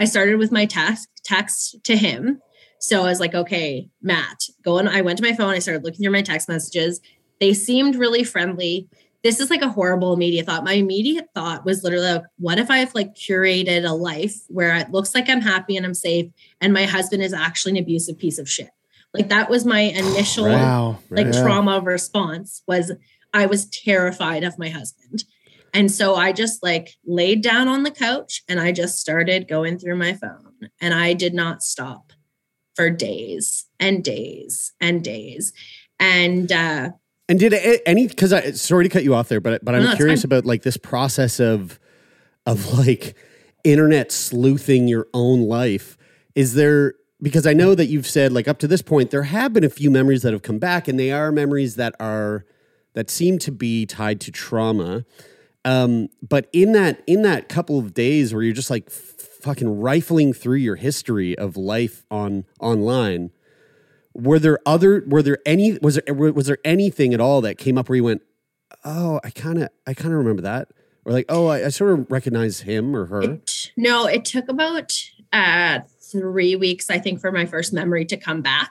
[0.00, 2.40] I started with my text text to him.
[2.80, 4.88] So I was like, okay, Matt, go on.
[4.88, 7.00] I went to my phone, I started looking through my text messages.
[7.38, 8.88] They seemed really friendly.
[9.22, 10.64] This is like a horrible immediate thought.
[10.64, 14.90] My immediate thought was literally like, what if I've like curated a life where it
[14.90, 16.26] looks like I'm happy and I'm safe,
[16.60, 18.70] and my husband is actually an abusive piece of shit?
[19.14, 20.98] Like that was my initial Wow.
[21.10, 21.42] like Yeah.
[21.42, 22.92] trauma response was
[23.34, 25.24] I was terrified of my husband.
[25.74, 29.78] And so I just like laid down on the couch and I just started going
[29.78, 32.12] through my phone and I did not stop
[32.74, 35.52] for days and days and days.
[36.00, 36.90] And uh
[37.32, 39.84] And did a- any because I sorry to cut you off there, but but I'm
[39.84, 41.80] No, curious about like this process of
[42.44, 43.16] of like
[43.64, 45.96] internet sleuthing your own life.
[46.34, 46.92] Is there
[47.22, 49.70] because I know that you've said like up to this point there have been a
[49.70, 52.44] few memories that have come back, and they are memories that are
[52.92, 55.06] that seem to be tied to trauma.
[55.64, 60.34] Um, but in that in that couple of days where you're just like fucking rifling
[60.34, 63.30] through your history of life on online,
[64.14, 67.78] were there other were there any was there was there anything at all that came
[67.78, 68.22] up where you went
[68.84, 70.68] oh i kind of i kind of remember that
[71.04, 74.48] or like oh I, I sort of recognize him or her it, no, it took
[74.48, 74.92] about
[75.32, 78.70] uh three weeks, I think, for my first memory to come back.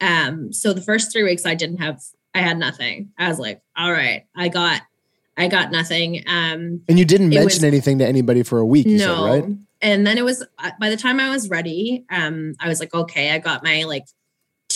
[0.00, 2.02] Um, so the first three weeks I didn't have
[2.34, 3.10] I had nothing.
[3.18, 4.82] I was like, all right, I got
[5.38, 6.22] I got nothing.
[6.26, 9.14] Um And you didn't mention was- anything to anybody for a week, you no.
[9.14, 9.56] said, right?
[9.80, 12.94] And then it was uh, by the time I was ready, um, I was like,
[12.94, 14.04] okay, I got my like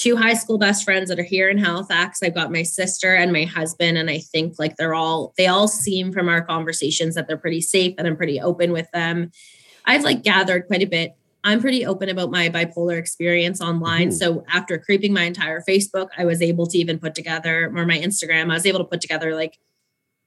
[0.07, 2.23] two high school best friends that are here in Halifax.
[2.23, 5.67] I've got my sister and my husband, and I think like they're all they all
[5.67, 9.33] seem from our conversations that they're pretty safe and I'm pretty open with them.
[9.85, 11.17] I've like gathered quite a bit.
[11.43, 14.09] I'm pretty open about my bipolar experience online.
[14.11, 14.13] Mhm.
[14.13, 17.99] So after creeping my entire Facebook, I was able to even put together or my
[17.99, 19.59] Instagram, I was able to put together like,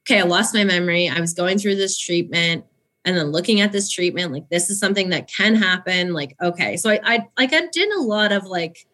[0.06, 1.08] okay, I lost my memory.
[1.08, 2.64] I was going through this treatment
[3.04, 6.12] and then looking at this treatment, like this is something that can happen.
[6.12, 6.76] Like, okay.
[6.76, 8.86] So I, I like I did a lot of like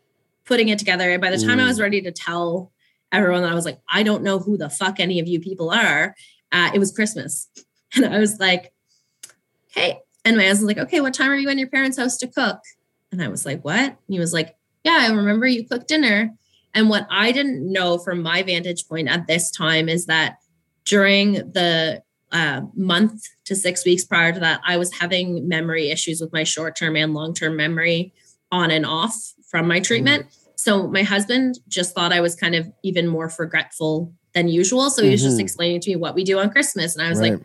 [0.46, 1.10] putting it together.
[1.10, 1.68] And by the time I Mm.
[1.68, 2.72] was ready to tell
[3.12, 5.70] everyone that I was like, I don't know who the fuck any of you people
[5.70, 6.14] are,
[6.52, 7.48] uh, it was Christmas.
[7.94, 8.72] And I was like,
[9.70, 10.00] okay.
[10.24, 12.58] And my was like, okay, what time are you in your parents' house to cook?
[13.12, 13.78] And I was like, what?
[13.90, 16.34] And he was like, yeah, I remember you cooked dinner.
[16.74, 20.38] And what I didn't know from my vantage point at this time is that
[20.84, 26.20] during the uh, month to six weeks prior to that, I was having memory issues
[26.20, 28.12] with my short term and long term memory
[28.50, 30.26] on and off from my treatment.
[30.56, 34.90] So my husband just thought I was kind of even more forgetful than usual.
[34.90, 35.44] So he was just Mhm.
[35.44, 36.94] explaining to me what we do on Christmas.
[36.94, 37.32] And I was Right.
[37.32, 37.40] like,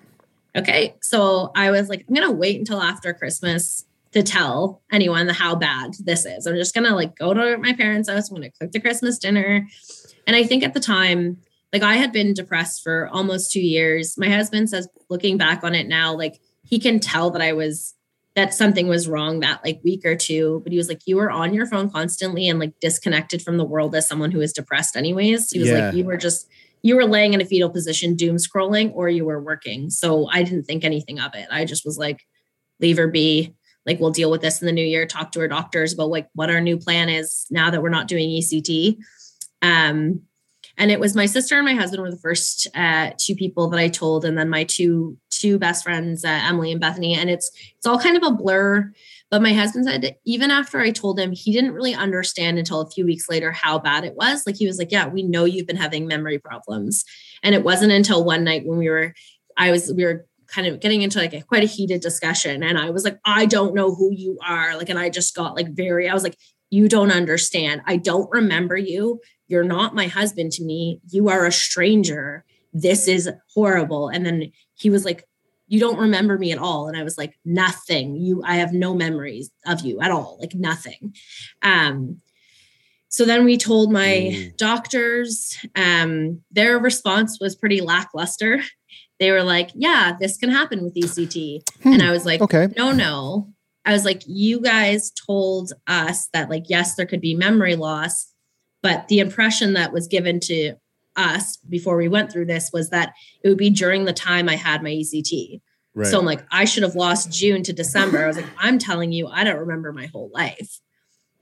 [0.57, 0.95] okay.
[1.01, 5.55] So I was like, I'm going to wait until after Christmas to tell anyone how
[5.55, 6.45] bad this is.
[6.45, 8.29] I'm just going to like go to my parents' house.
[8.29, 9.65] I'm going to cook the Christmas dinner.
[10.27, 11.37] And I think at the time,
[11.71, 14.17] like I had been depressed for almost two years.
[14.17, 17.93] My husband says, looking back on it now, like he can tell that I was
[18.35, 20.61] that something was wrong that like week or two.
[20.63, 23.65] But he was like, you were on your phone constantly and like disconnected from the
[23.65, 25.51] world as someone who is depressed, anyways.
[25.51, 25.87] He was Yeah.
[25.87, 26.47] like, you were just
[26.83, 29.91] you were laying in a fetal position, doom scrolling, or you were working.
[29.91, 31.47] So I didn't think anything of it.
[31.51, 32.21] I just was like,
[32.79, 33.53] leave her be.
[33.85, 35.05] Like we'll deal with this in the new year.
[35.05, 38.07] Talk to our doctors about like what our new plan is now that we're not
[38.07, 38.97] doing ECT.
[39.61, 40.21] Um,
[40.81, 43.79] and it was my sister and my husband were the first uh, two people that
[43.79, 47.13] I told, and then my two two best friends, uh, Emily and Bethany.
[47.13, 48.91] And it's it's all kind of a blur.
[49.29, 52.89] But my husband said even after I told him, he didn't really understand until a
[52.89, 54.47] few weeks later how bad it was.
[54.47, 57.05] Like he was like, "Yeah, we know you've been having memory problems,"
[57.43, 59.13] and it wasn't until one night when we were,
[59.57, 62.79] I was we were kind of getting into like a quite a heated discussion, and
[62.79, 65.69] I was like, "I don't know who you are," like, and I just got like
[65.75, 66.39] very, I was like,
[66.71, 67.83] "You don't understand.
[67.85, 69.21] I don't remember you."
[69.51, 71.01] You're not my husband to me.
[71.09, 72.45] You are a stranger.
[72.73, 74.07] This is horrible.
[74.07, 75.27] And then he was like,
[75.67, 76.87] you don't remember me at all.
[76.87, 78.15] And I was like, nothing.
[78.15, 81.13] You, I have no memories of you at all, like nothing.
[81.61, 82.21] Um,
[83.09, 88.61] so then we told my doctors, um, their response was pretty lackluster.
[89.19, 91.61] They were like, yeah, this can happen with ECT.
[91.83, 92.69] And I was like, okay.
[92.75, 93.49] no, no.
[93.85, 98.30] I was like, you guys told us that, like, yes, there could be memory loss,
[98.81, 100.73] but the impression that was given to
[101.15, 103.13] us before we went through this was that
[103.43, 105.61] it would be during the time I had my ECT.
[105.93, 106.07] Right.
[106.07, 108.23] So I'm like, I should have lost June to December.
[108.23, 110.79] I was like, I'm telling you, I don't remember my whole life.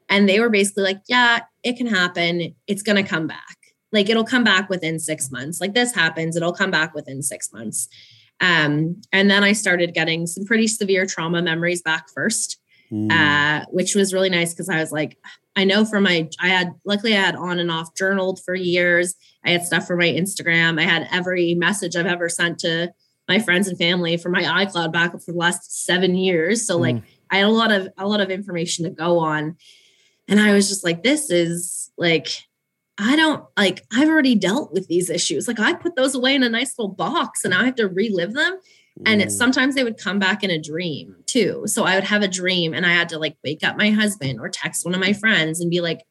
[0.10, 2.56] And they were basically like, yeah, it can happen.
[2.66, 3.58] It's going to come back.
[3.92, 5.62] Like it'll come back within six months.
[5.62, 7.88] Like this happens, it'll come back within six months.
[8.42, 12.58] Um, and then I started getting some pretty severe trauma memories back first,
[12.92, 13.12] Mm.
[13.12, 15.16] uh, which was really nice because I was like,
[15.60, 19.16] I know for my, I had, luckily I had on and off journaled for years.
[19.44, 20.80] I had stuff for my Instagram.
[20.80, 22.94] I had every message I've ever sent to
[23.28, 26.66] my friends and family for my iCloud backup for the last seven years.
[26.66, 27.04] So like mm.
[27.30, 29.58] I had a lot of, a lot of information to go on.
[30.30, 32.30] And I was just like, this is like,
[32.98, 35.46] I don't like, I've already dealt with these issues.
[35.46, 38.34] Like I put those away in a nice little box and I have to relive
[38.34, 38.60] them.
[39.06, 41.64] And it, sometimes they would come back in a dream too.
[41.66, 44.40] So I would have a dream and I had to like wake up my husband
[44.40, 46.02] or text one of my friends and be like,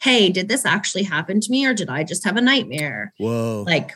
[0.00, 3.12] hey, did this actually happen to me or did I just have a nightmare?
[3.18, 3.64] Whoa.
[3.66, 3.92] Like,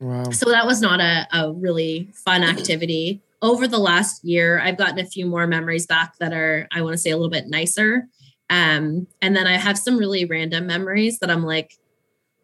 [0.00, 0.30] Wow.
[0.30, 3.22] so that was not a, a really fun activity.
[3.42, 6.94] Over the last year, I've gotten a few more memories back that are, I want
[6.94, 8.08] to say, a little bit nicer.
[8.50, 11.74] Um, and then I have some really random memories that I'm like,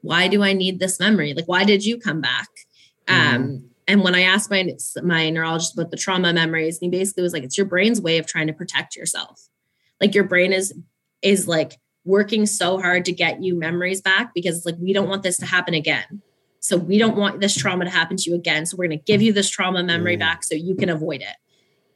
[0.03, 1.34] why do I need this memory?
[1.34, 2.49] Like, why did you come back?
[3.09, 4.72] Um, and when I asked my
[5.03, 8.26] my neurologist about the trauma memories, he basically was like, it's your brain's way of
[8.26, 9.49] trying to protect yourself.
[10.01, 10.72] Like your brain is
[11.22, 15.09] is like working so hard to get you memories back because it's like we don't
[15.09, 16.22] want this to happen again.
[16.61, 18.64] So we don't want this trauma to happen to you again.
[18.64, 21.36] So we're going to give you this trauma memory back so you can avoid it.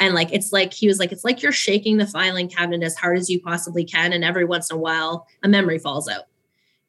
[0.00, 2.96] And like it's like he was like, it's like you're shaking the filing cabinet as
[2.96, 4.12] hard as you possibly can.
[4.12, 6.24] And every once in a while, a memory falls out.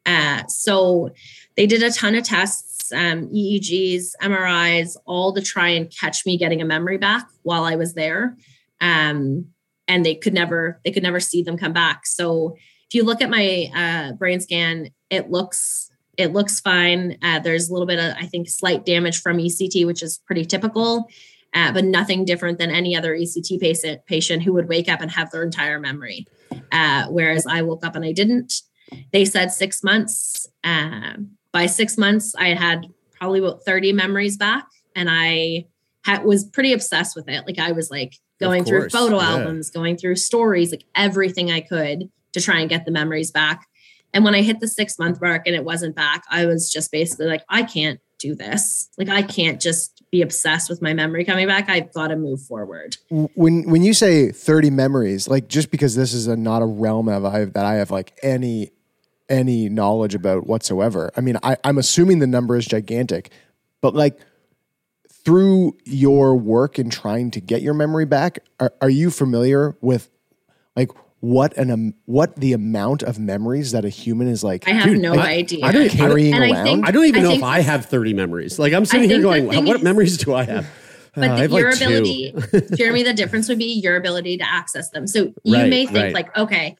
[0.05, 1.11] Uh, so
[1.57, 6.37] they did a ton of tests, um, EEGs, MRIs, all to try and catch me
[6.37, 8.37] getting a memory back while I was there.
[8.81, 9.47] Um,
[9.87, 12.05] and they could never, they could never see them come back.
[12.05, 12.55] So
[12.87, 17.17] if you look at my uh, brain scan, it looks it looks fine.
[17.21, 20.45] Uh, there's a little bit of, I think, slight damage from ECT, which is pretty
[20.45, 21.09] typical,
[21.53, 25.11] uh, but nothing different than any other ECT patient patient who would wake up and
[25.11, 26.25] have their entire memory.
[26.71, 28.53] Uh, whereas I woke up and I didn't.
[29.11, 30.47] They said six months.
[30.63, 35.67] Um, by six months, I had had probably about 30 memories back, and I
[36.03, 37.47] had, was pretty obsessed with it.
[37.47, 39.29] Like I was like going through photo yeah.
[39.29, 43.67] albums, going through stories, like everything I could to try and get the memories back.
[44.13, 46.91] And when I hit the six month mark and it wasn't back, I was just
[46.91, 48.89] basically like, I can't do this.
[48.97, 51.69] Like, I can't just be obsessed with my memory coming back.
[51.69, 52.97] I've got to move forward.
[53.09, 57.07] when when you say 30 memories like just because this is a not a realm
[57.07, 58.71] of I, that i have like any
[59.29, 63.31] any knowledge about whatsoever i mean I, i'm assuming the number is gigantic
[63.81, 64.19] but like
[65.11, 70.09] through your work in trying to get your memory back are, are you familiar with
[70.75, 70.89] like
[71.21, 74.91] what an um, what the amount of memories that a human is like I have
[74.95, 75.65] no idea.
[75.65, 77.61] I don't, carrying And I around think- I don't even I know think if I
[77.61, 78.59] have 30 memories.
[78.59, 80.67] Like I'm sitting here going, thing what is- memories do I have?
[81.15, 81.85] But Uh, I the, have like your two.
[81.85, 82.35] ability,
[82.75, 85.07] Jeremy, the difference would be your ability to access them.
[85.07, 86.13] So you Right, may think right.
[86.13, 86.75] like, okay,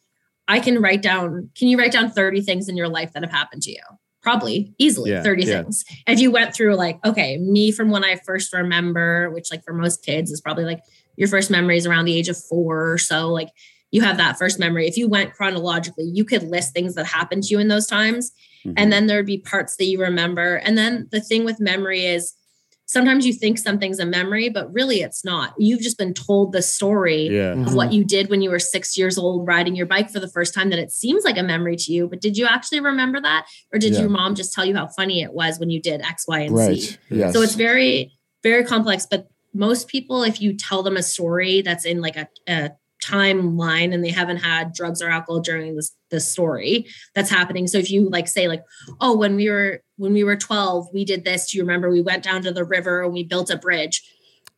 [0.47, 3.31] I can write down, can you write down 30 things in your life that have
[3.31, 3.81] happened to you?
[4.21, 5.61] Probably easily Yeah, 30 yeah.
[5.63, 5.83] things.
[6.07, 9.73] If you went through like, okay, me from when I first remember, which like for
[9.73, 10.81] most kids is probably like
[11.15, 13.49] your first memories around the age of four or so, like
[13.91, 14.87] you have that first memory.
[14.87, 18.31] If you went chronologically, you could list things that happened to you in those times.
[18.65, 18.73] Mm-hmm.
[18.77, 20.55] And then there'd be parts that you remember.
[20.55, 22.33] And then the thing with memory is
[22.95, 25.53] sometimes you think something's a memory, but really it's not.
[25.57, 27.51] You've just been told the story Yeah.
[27.51, 27.75] of mm-hmm.
[27.75, 30.53] what you did when you were six years old riding your bike for the first
[30.53, 32.07] time that it seems like a memory to you.
[32.07, 33.47] But did you actually remember that?
[33.73, 33.99] Or did Yeah.
[33.99, 36.55] your mom just tell you how funny it was when you did X, Y, and
[36.55, 36.97] right Z?
[37.09, 39.05] yes So it's very, very complex.
[39.05, 42.71] But most people, if you tell them a story that's in like a, a
[43.05, 47.67] timeline and they haven't had drugs or alcohol during this this story that's happening.
[47.67, 48.63] So if you like say like,
[49.01, 51.51] oh, when we were when we were 12, we did this.
[51.51, 54.01] Do you remember we went down to the river and we built a bridge?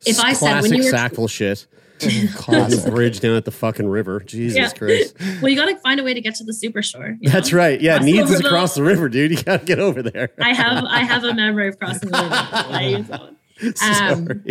[0.06, 1.66] If I said when Classic you were Sackville shit.
[2.36, 2.84] Classic.
[2.84, 4.20] the bridge down at the fucking river.
[4.20, 4.70] Jesus Yeah.
[4.70, 5.16] Christ.
[5.42, 7.16] well, you got to find a way to get to the superstore.
[7.20, 7.58] you That's know?
[7.58, 7.80] right.
[7.80, 9.32] Yeah, Cross Needs over is the- across the river, dude.
[9.32, 10.30] You gotta get over there.
[10.40, 13.30] I have I have a memory of crossing the river.
[13.60, 14.30] I use that one.
[14.30, 14.44] Um,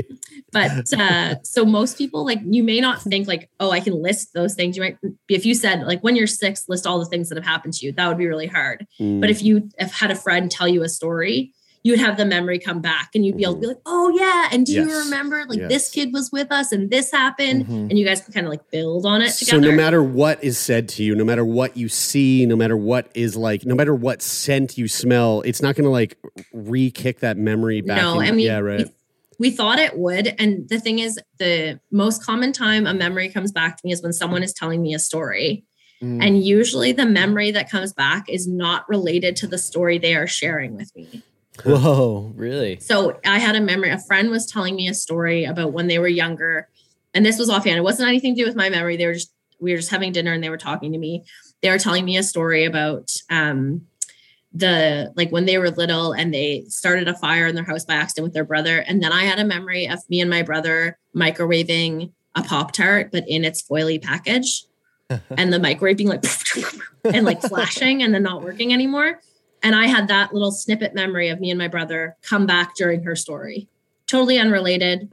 [0.51, 4.33] but uh, so most people like you may not think like oh i can list
[4.33, 4.97] those things you might
[5.29, 7.85] if you said like when you're six list all the things that have happened to
[7.85, 9.19] you that would be really hard Mm.
[9.21, 11.53] but if you have had a friend tell you a story
[11.83, 14.49] you'd have the memory come back and you'd be able to be like, oh yeah.
[14.51, 15.69] And do you remember like Yes.
[15.69, 17.65] this kid was with us and this happened?
[17.65, 17.89] Mhm.
[17.89, 19.61] And you guys can kind of like build on it together.
[19.63, 22.75] So no matter what is said to you, no matter what you see, no matter
[22.75, 26.17] what is like, no matter what scent you smell, it's not going to like
[26.51, 28.01] re-kick that memory back.
[28.01, 28.87] No, in- I mean, yeah, right.
[29.39, 30.35] we thought it would.
[30.39, 34.01] And the thing is, the most common time a memory comes back to me is
[34.01, 35.63] when someone is telling me a story.
[36.03, 36.23] Mm.
[36.23, 40.27] And usually the memory that comes back is not related to the story they are
[40.27, 41.23] sharing with me.
[41.65, 42.79] Whoa, really?
[42.79, 45.99] So I had a memory, a friend was telling me a story about when they
[45.99, 46.69] were younger.
[47.13, 47.77] And this was offhand.
[47.77, 48.97] It wasn't anything to do with my memory.
[48.97, 51.23] They were just, we were just having dinner and they were talking to me.
[51.61, 53.87] They were telling me a story about um
[54.53, 57.95] the like when they were little and they started a fire in their house by
[57.95, 58.79] accident with their brother.
[58.79, 63.09] And then I had a memory of me and my brother microwaving a Pop Tart,
[63.11, 64.63] but in its foily package.
[65.37, 66.25] and the microwave being like
[67.05, 69.21] and like flashing and then not working anymore.
[69.63, 73.03] And I had that little snippet memory of me and my brother come back during
[73.03, 73.67] her story.
[74.05, 75.11] Totally unrelated.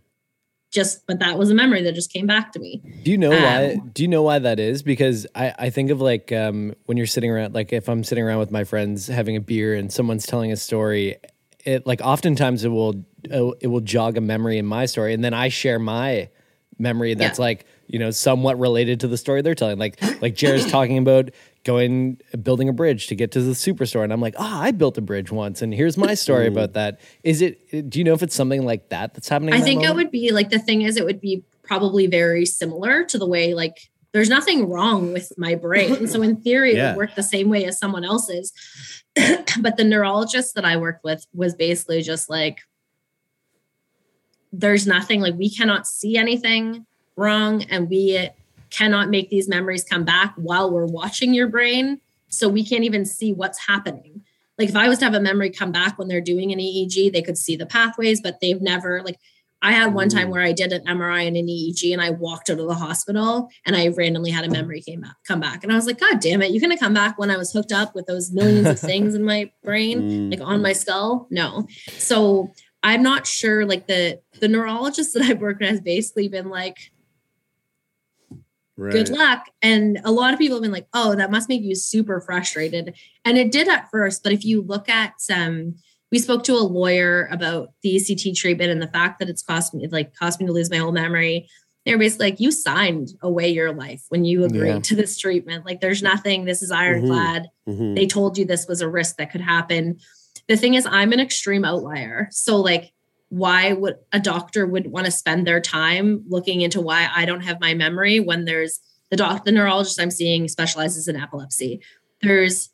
[0.70, 2.82] Just, but that was a memory that just came back to me.
[3.04, 3.76] Do you know Um, why?
[3.92, 4.82] Do you know why that is?
[4.82, 8.24] Because I, I think of like um, when you're sitting around, like if I'm sitting
[8.24, 11.16] around with my friends having a beer and someone's telling a story,
[11.64, 15.22] it like oftentimes it will uh, it will jog a memory in my story, and
[15.24, 16.28] then I share my
[16.76, 19.78] memory that's like you know somewhat related to the story they're telling.
[19.78, 21.30] Like like Jared's talking about
[21.64, 24.96] going building a bridge to get to the superstore, and I'm like, ah, I built
[24.98, 27.00] a bridge once, and here's my story about that.
[27.22, 27.90] Is it?
[27.90, 29.54] Do you know if it's something like that that's happening?
[29.54, 33.04] I think it would be like the thing is, it would be probably very similar
[33.04, 36.06] to the way like there's nothing wrong with my brain.
[36.06, 38.52] so in theory, it would work the same way as someone else's.
[39.60, 42.60] but the neurologist that I worked with was basically just like,
[44.52, 46.86] there's nothing like we cannot see anything
[47.16, 48.30] wrong and we
[48.74, 52.00] cannot make these memories come back while we're watching your brain.
[52.28, 54.22] So we can't even see what's happening.
[54.58, 57.12] Like if I was to have a memory come back when they're doing an EEG,
[57.12, 59.18] they could see the pathways, but they've never like
[59.62, 62.50] I had one time where I did an MRI and an EEG and I walked
[62.50, 65.62] out of the hospital and I randomly had a memory came back, come back.
[65.62, 67.72] And I was like, God damn it, you're gonna come back when I was hooked
[67.72, 70.30] up with those millions of things in my brain, Mm.
[70.32, 71.26] like on my skull?
[71.30, 71.66] No.
[71.96, 72.52] So
[72.82, 73.64] I'm not sure.
[73.64, 76.90] Like the the neurologist that I've worked with has basically been like,
[78.76, 78.92] right.
[78.92, 79.44] good luck.
[79.62, 82.94] And a lot of people have been like, oh, that must make you super frustrated.
[83.24, 84.22] And it did at first.
[84.22, 85.74] But if you look at um,
[86.12, 89.74] we spoke to a lawyer about the ECT treatment and the fact that it's cost
[89.74, 91.48] me like cost me to lose my whole memory.
[91.84, 94.78] They're basically like, you signed away your life when you agreed Yeah.
[94.80, 95.66] to this treatment.
[95.66, 97.48] Like, there's nothing, this is ironclad.
[97.68, 97.94] Mhm.
[97.94, 99.98] They told you this was a risk that could happen.
[100.48, 102.28] The thing is, I'm an extreme outlier.
[102.30, 102.93] So, like,
[103.34, 107.40] why would a doctor would want to spend their time looking into why I don't
[107.40, 108.78] have my memory when there's
[109.10, 111.80] the doc, the neurologist I'm seeing specializes in epilepsy.
[112.22, 112.70] There's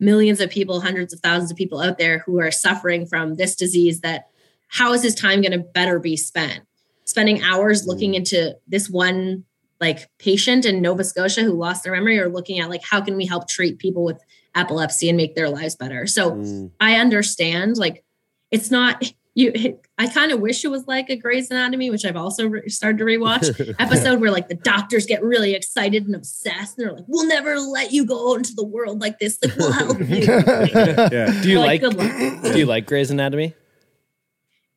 [0.00, 3.54] millions of people, hundreds of thousands of people out there who are suffering from this
[3.54, 4.28] disease that
[4.68, 6.62] how is his time going to better be spent?
[7.04, 9.44] Spending hours looking into this one
[9.78, 13.14] like patient in Nova Scotia who lost their memory or looking at like how can
[13.14, 14.22] we help treat people with
[14.54, 16.06] epilepsy and make their lives better.
[16.06, 16.70] So Mm.
[16.80, 18.04] I understand like
[18.50, 22.16] it's not you I kind of wish it was like a Grey's Anatomy, which I've
[22.16, 26.76] also re- started to rewatch episode where like the doctors get really excited and obsessed.
[26.76, 29.38] And they're like, "We'll never let you go into the world like this.
[29.42, 31.32] Like we'll help you." yeah.
[31.42, 32.42] Do you Like, like.
[32.42, 33.54] Do you like Grey's Anatomy?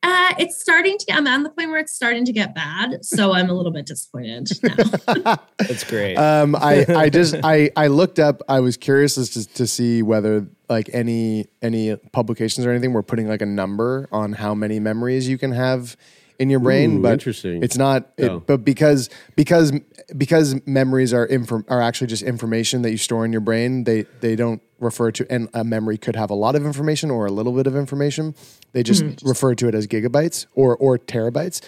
[0.05, 1.13] Uh, it's starting to.
[1.13, 3.87] I'm at the point where it's starting to get bad, so I'm a little bit
[3.87, 5.37] disappointed now.
[5.57, 6.15] That's great.
[6.15, 8.43] Um, I, I just I, I looked up.
[8.47, 13.01] I was curious as to, to see whether like any any publications or anything were
[13.01, 15.97] putting like a number on how many memories you can have
[16.39, 16.97] in your brain.
[16.97, 17.63] Ooh, but interesting.
[17.63, 18.11] It's not.
[18.17, 18.39] It, Oh.
[18.45, 19.71] But because because
[20.15, 23.83] because memories are inform are actually just information that you store in your brain.
[23.83, 27.25] They they don't refer to and a memory could have a lot of information or
[27.25, 28.35] a little bit of information.
[28.73, 29.27] They just mm-hmm.
[29.27, 31.61] refer to it as gigabytes or or terabytes.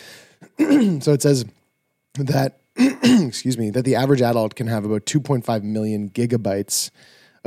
[1.04, 1.46] so it says
[2.16, 6.92] that excuse me that the average adult can have about 2.5 million gigabytes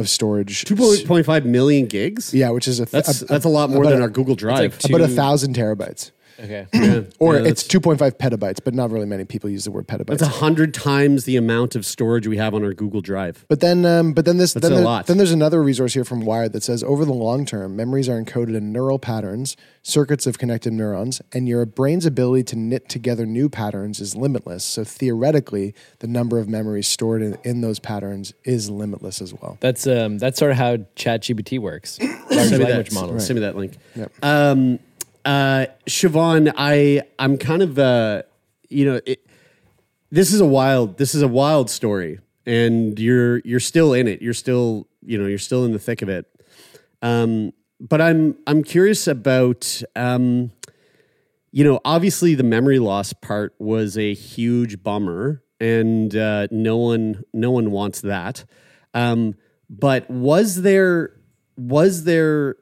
[0.01, 0.65] of storage.
[0.65, 0.75] Two
[1.07, 2.35] point five million gigs.
[2.35, 4.83] Yeah, which is a That's that's a lot more than a- our Google Drive.
[4.83, 6.11] like about a thousand terabytes.
[6.45, 6.67] Okay.
[7.19, 10.07] Or Yeah, it's 2.5 petabytes, but not really many people use the word petabytes.
[10.19, 13.45] That's a hundred times the amount of storage we have on our Google Drive.
[13.49, 15.07] But then, um, but then this, That's then, a there- lot.
[15.07, 18.21] then there's another resource here from Wired that says over the long term, memories are
[18.23, 23.27] encoded in neural patterns, circuits of connected neurons, and your brain's ability to knit together
[23.27, 24.65] new patterns is limitless.
[24.65, 29.59] So theoretically, the number of memories stored in, in those patterns is limitless as well.
[29.61, 31.99] That's um that's sort of how ChatGPT works.
[32.31, 33.27] Large Send language that, models.
[33.27, 33.77] Send me that link.
[33.97, 34.13] Yep.
[34.23, 34.79] Um,
[35.25, 38.23] uh, Siobhan, I I'm kind of uh,
[38.69, 39.27] you know, it,
[40.11, 44.23] this is a wild this is a wild story, and you're you're still in it.
[44.23, 46.27] You're still you know you're still in the thick of it.
[47.03, 50.53] Um, but I'm I'm curious about um,
[51.53, 57.25] you know, obviously the memory loss part was a huge bummer, and uh, no one
[57.33, 58.45] no one wants that.
[58.95, 59.35] Um,
[59.69, 61.13] but was there
[61.57, 62.57] was there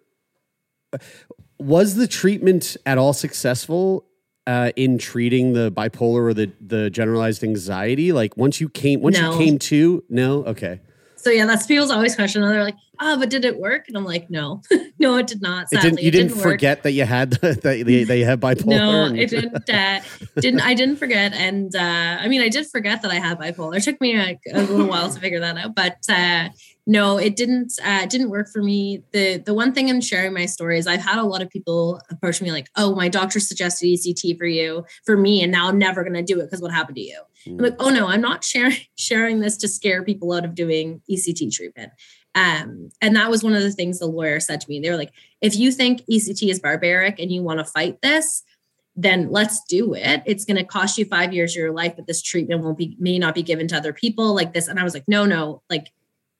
[1.59, 4.05] was the treatment at all successful
[4.47, 8.13] uh, in treating the bipolar or the the generalized anxiety?
[8.13, 9.33] Like once you came once No.
[9.33, 10.81] you came to no okay.
[11.17, 12.45] So yeah, that's people's always question.
[12.45, 14.63] And they're like, "Oh, but did it work?" And I'm like, "No,
[15.01, 16.43] no, it did not." It Sadly, didn't, you it didn't, work.
[16.43, 18.67] forget that you had that they, they, had bipolar.
[18.67, 19.69] No, it didn't.
[19.69, 20.01] Uh,
[20.41, 23.77] didn't I didn't forget, and uh, I mean, I did forget that I had bipolar.
[23.77, 26.51] It took me a, a little while to figure that out, but uh,
[26.89, 27.75] no, it didn't.
[27.85, 29.03] Uh, it didn't work for me.
[29.13, 32.01] the The one thing I'm sharing my story is I've had a lot of people
[32.09, 35.79] approach me like, "Oh, my doctor suggested ECT for you, for me, and now I'm
[35.79, 38.23] never going to do it because what happened to you?" I'm like, "Oh no, I'm
[38.23, 41.93] not sharing sharing this to scare people out of doing ECT treatment."
[42.35, 44.81] Um, and that was one of the things the lawyer said to me.
[44.81, 45.13] They were like,
[45.43, 48.45] if you think ECT is barbaric and you want to fight this,
[48.95, 50.23] then let's do it.
[50.25, 52.97] It's going to cost you five years of your life, but this treatment won't be,
[53.01, 54.69] may not be given to other people like this.
[54.69, 55.91] And I was like, no, no, like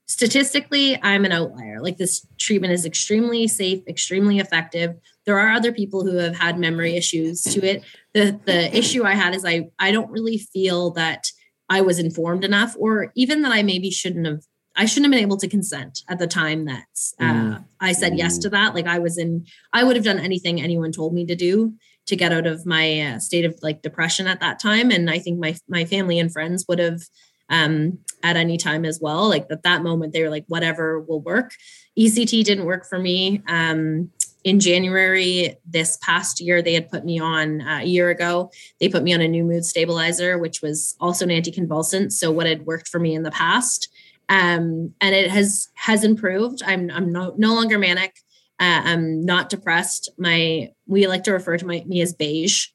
[0.09, 1.81] statistically, I'm an outlier.
[1.81, 4.97] Like this treatment is extremely safe, extremely effective.
[5.27, 7.85] There are other people who have had memory issues to it.
[8.15, 11.31] The, the issue I had is I, I don't really feel that
[11.69, 14.43] I was informed enough, or even that I maybe shouldn't have
[14.75, 16.87] I shouldn't have been able to consent at the time that
[17.21, 17.65] uh, Mm.
[17.81, 18.77] I said yes to that.
[18.77, 21.75] Like I was in, I would have done anything anyone told me to do
[22.07, 24.93] to get out of my uh, state of like depression at that time.
[24.93, 27.03] And I think my my family and friends would have
[27.49, 29.29] um, at any time as well.
[29.29, 31.53] Like at that moment, they were like, whatever will work.
[31.99, 33.43] ECT didn't work for me.
[33.49, 34.11] Um,
[34.45, 38.51] in January this past year, they had put me on uh, a year ago.
[38.81, 42.13] They put me on a new mood stabilizer, which was also an anticonvulsant.
[42.13, 43.89] So what had worked for me in the past,
[44.29, 46.63] um, and it has has improved.
[46.65, 48.15] I'm I'm no, no longer manic.
[48.61, 50.09] Uh, I'm not depressed.
[50.19, 52.69] My we like to refer to my me as beige.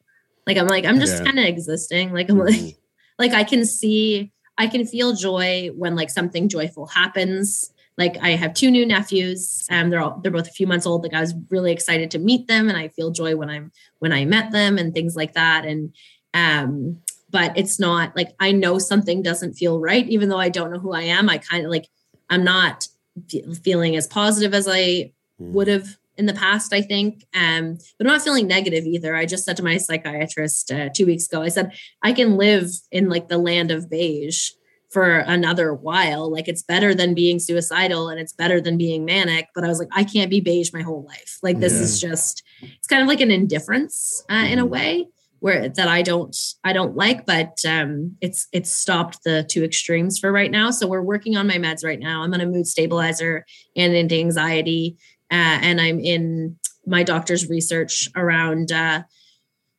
[0.45, 1.26] Like I'm like I'm just Yeah.
[1.26, 2.11] kind of existing.
[2.11, 2.78] Like I'm like
[3.19, 7.72] like I can see I can feel joy when like something joyful happens.
[7.97, 9.68] Like I have two new nephews.
[9.70, 11.04] Um, they're all they're both a few months old.
[11.04, 14.12] Like I was really excited to meet them, and I feel joy when I'm when
[14.12, 15.66] I met them and things like that.
[15.66, 15.93] And
[16.34, 20.72] um, but it's not like I know something doesn't feel right, even though I don't
[20.72, 21.30] know who I am.
[21.30, 21.88] I kind of like
[22.30, 22.88] I'm not
[23.30, 27.26] fe- feeling as positive as I would have in the past, I think.
[27.34, 29.16] Um, but I'm not feeling negative either.
[29.16, 32.70] I just said to my psychiatrist uh, two weeks ago, I said, I can live
[32.91, 34.51] in like the land of beige
[34.91, 36.32] for another while.
[36.32, 39.47] Like it's better than being suicidal and it's better than being manic.
[39.55, 41.39] But I was like, I can't be beige my whole life.
[41.41, 45.07] Like this is just, it's kind of like an indifference uh, in a way
[45.39, 46.34] where that I don't
[46.64, 50.72] I don't like, but um, it's it's stopped the two extremes for right now.
[50.72, 52.24] So we're working on my meds right now.
[52.24, 53.45] I'm on a mood stabilizer
[53.76, 54.95] and anti-anxiety,
[55.34, 58.71] uh, and I'm in my doctor's research around.
[58.71, 59.03] Uh,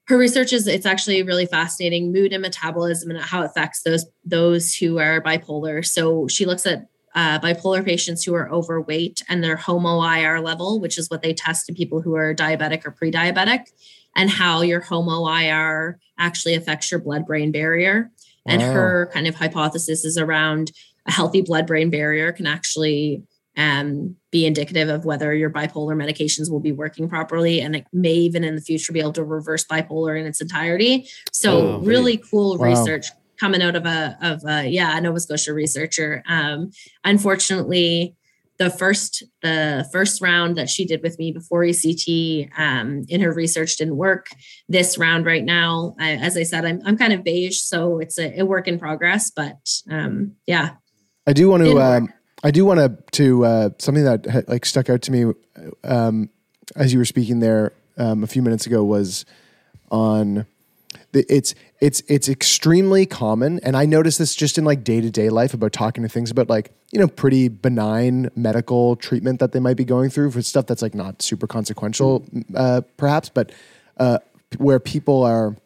[0.08, 4.04] her research is it's actually really fascinating mood and metabolism and how it affects those
[4.24, 5.86] those who are bipolar.
[5.86, 10.98] So she looks at uh, bipolar patients who are overweight and their HOMA-IR level, which
[10.98, 13.66] is what they test in people who are diabetic or pre-diabetic,
[14.16, 18.10] and how your HOMA-IR actually affects your blood-brain barrier.
[18.46, 18.72] And Wow.
[18.72, 20.72] her kind of hypothesis is around
[21.06, 23.22] a healthy blood-brain barrier can actually
[23.56, 28.12] um, be indicative of whether your bipolar medications will be working properly, and it may
[28.14, 31.08] even in the future be able to reverse bipolar in its entirety.
[31.32, 32.68] So Oh, really cool Wow.
[32.70, 33.06] research
[33.38, 36.22] coming out of a of a yeah a Nova Scotia researcher.
[36.28, 36.70] Um,
[37.04, 38.16] unfortunately,
[38.58, 43.32] the first the first round that she did with me before ECT um, in her
[43.32, 44.26] research didn't work.
[44.68, 48.18] This round right now, I, as I said, I'm I'm kind of beige, so it's
[48.18, 49.30] a, a work in progress.
[49.30, 49.56] But
[49.90, 50.70] um, yeah,
[51.26, 51.80] I do want to.
[51.80, 52.12] Um,
[52.44, 55.32] I do want to to uh, something that ha- like stuck out to me
[55.82, 56.28] um,
[56.76, 59.24] as you were speaking there um, a few minutes ago was
[59.90, 60.46] on
[61.12, 65.10] the, it's it's it's extremely common, and I notice this just in like day to
[65.10, 69.52] day life about talking to things about like you know pretty benign medical treatment that
[69.52, 73.52] they might be going through for stuff that's like not super consequential, uh, perhaps, but
[73.96, 74.18] uh,
[74.58, 75.56] where people are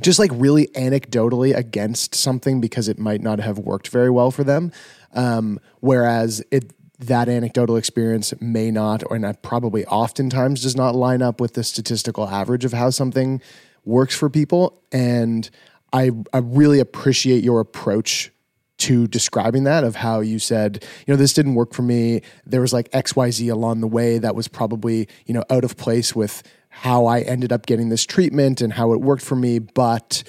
[0.00, 4.44] just like really anecdotally against something because it might not have worked very well for
[4.44, 4.72] them.
[5.14, 11.20] Um, whereas it that anecdotal experience may not, or not probably oftentimes does not line
[11.20, 13.42] up with the statistical average of how something
[13.84, 14.80] works for people.
[14.92, 15.48] And
[15.92, 18.30] I I really appreciate your approach
[18.78, 22.20] to describing that of how you said, you know, this didn't work for me.
[22.44, 26.16] There was like XYZ along the way that was probably, you know, out of place
[26.16, 30.24] with how I ended up getting this treatment and how it worked for me, but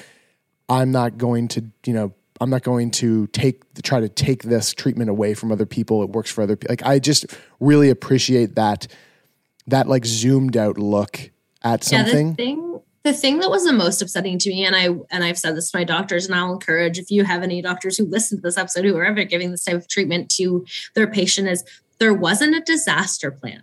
[0.70, 4.74] I'm not going to, you know, I'm not going to take try to take this
[4.74, 6.04] treatment away from other people.
[6.04, 6.74] It works for other people.
[6.74, 7.26] Like I just
[7.60, 8.88] really appreciate that
[9.68, 11.32] that like zoomed out look
[11.64, 12.28] at something.
[12.28, 15.24] Yeah, the thing the thing that was the most upsetting to me, and I and
[15.24, 18.06] I've said this to my doctors, and I'll encourage if you have any doctors who
[18.06, 20.66] listen to this episode who are ever giving this type of treatment to
[20.96, 21.64] their patient, is
[22.00, 23.62] there wasn't a disaster plan.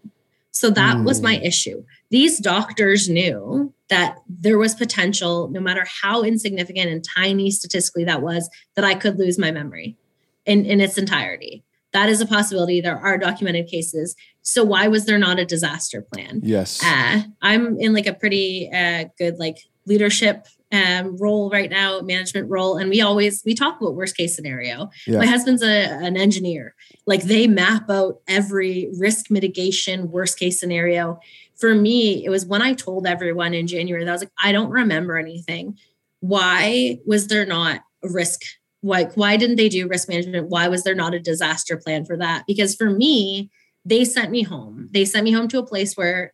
[0.60, 1.06] So that mm.
[1.06, 1.82] was my issue.
[2.10, 8.20] These doctors knew that there was potential, no matter how insignificant and tiny statistically that
[8.20, 9.96] was, that I could lose my memory
[10.44, 11.64] in, in its entirety.
[11.94, 12.82] That is a possibility.
[12.82, 14.14] There are documented cases.
[14.42, 16.40] So why was there not a disaster plan?
[16.42, 16.84] Yes.
[16.84, 19.56] Uh, I'm in like a pretty uh, good like
[19.86, 24.36] leadership um, role right now, management role, and we always we talk about worst case
[24.36, 24.88] scenario.
[25.06, 25.18] Yeah.
[25.18, 26.74] My husband's a, an engineer.
[27.06, 31.18] Like they map out every risk mitigation worst case scenario.
[31.56, 34.52] For me, it was when I told everyone in January that I was like, I
[34.52, 35.76] don't remember anything.
[36.20, 38.40] Why was there not a risk
[38.82, 42.16] Like, why didn't they do risk management why was there not a disaster plan for
[42.16, 43.50] that because for me
[43.84, 46.32] they sent me home they sent me home to a place where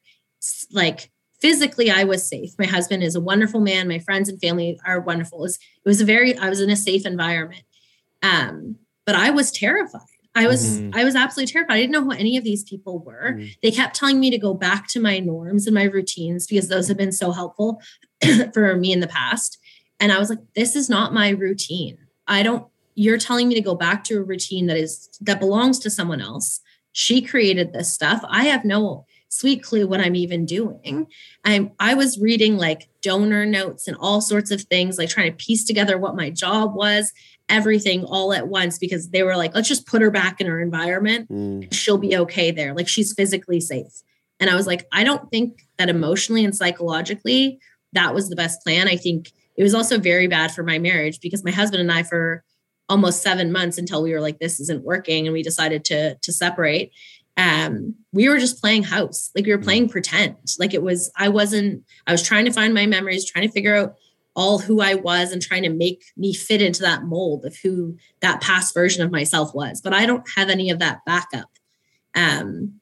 [0.70, 1.10] like
[1.40, 5.00] physically i was safe my husband is a wonderful man my friends and family are
[5.00, 7.62] wonderful it was, it was a very i was in a safe environment
[8.22, 10.02] um but i was terrified
[10.36, 10.90] I was mm-hmm.
[10.92, 11.74] I was absolutely terrified.
[11.76, 13.32] I didn't know who any of these people were.
[13.32, 13.46] Mm-hmm.
[13.62, 16.88] They kept telling me to go back to my norms and my routines because those
[16.88, 17.80] have been so helpful
[18.52, 19.58] for me in the past.
[19.98, 21.96] And I was like, this is not my routine.
[22.26, 25.78] I don't, you're telling me to go back to a routine that is, that belongs
[25.80, 26.60] to someone else.
[26.92, 28.22] She created this stuff.
[28.28, 31.06] I have no sweet clue what I'm even doing.
[31.44, 35.44] I'm, I was reading like donor notes and all sorts of things, like trying to
[35.44, 37.12] piece together what my job was,
[37.48, 40.60] everything all at once because they were like, let's just put her back in her
[40.60, 41.28] environment.
[41.30, 41.72] Mm.
[41.72, 42.74] She'll be okay there.
[42.74, 44.02] Like she's physically safe.
[44.40, 47.58] And I was like, I don't think that emotionally and psychologically
[47.92, 48.88] that was the best plan.
[48.88, 52.02] I think it was also very bad for my marriage because my husband and I
[52.02, 52.44] for
[52.88, 56.32] almost seven months until we were like this isn't working and we decided to to
[56.32, 56.92] separate
[57.36, 59.30] um we were just playing house.
[59.34, 60.36] Like we were playing pretend.
[60.58, 63.76] Like it was i wasn't i was trying to find my memories trying to figure
[63.76, 63.94] out
[64.34, 67.96] all who i was and trying to make me fit into that mold of who
[68.20, 69.80] that past version of myself was.
[69.80, 71.50] But i don't have any of that backup
[72.14, 72.80] um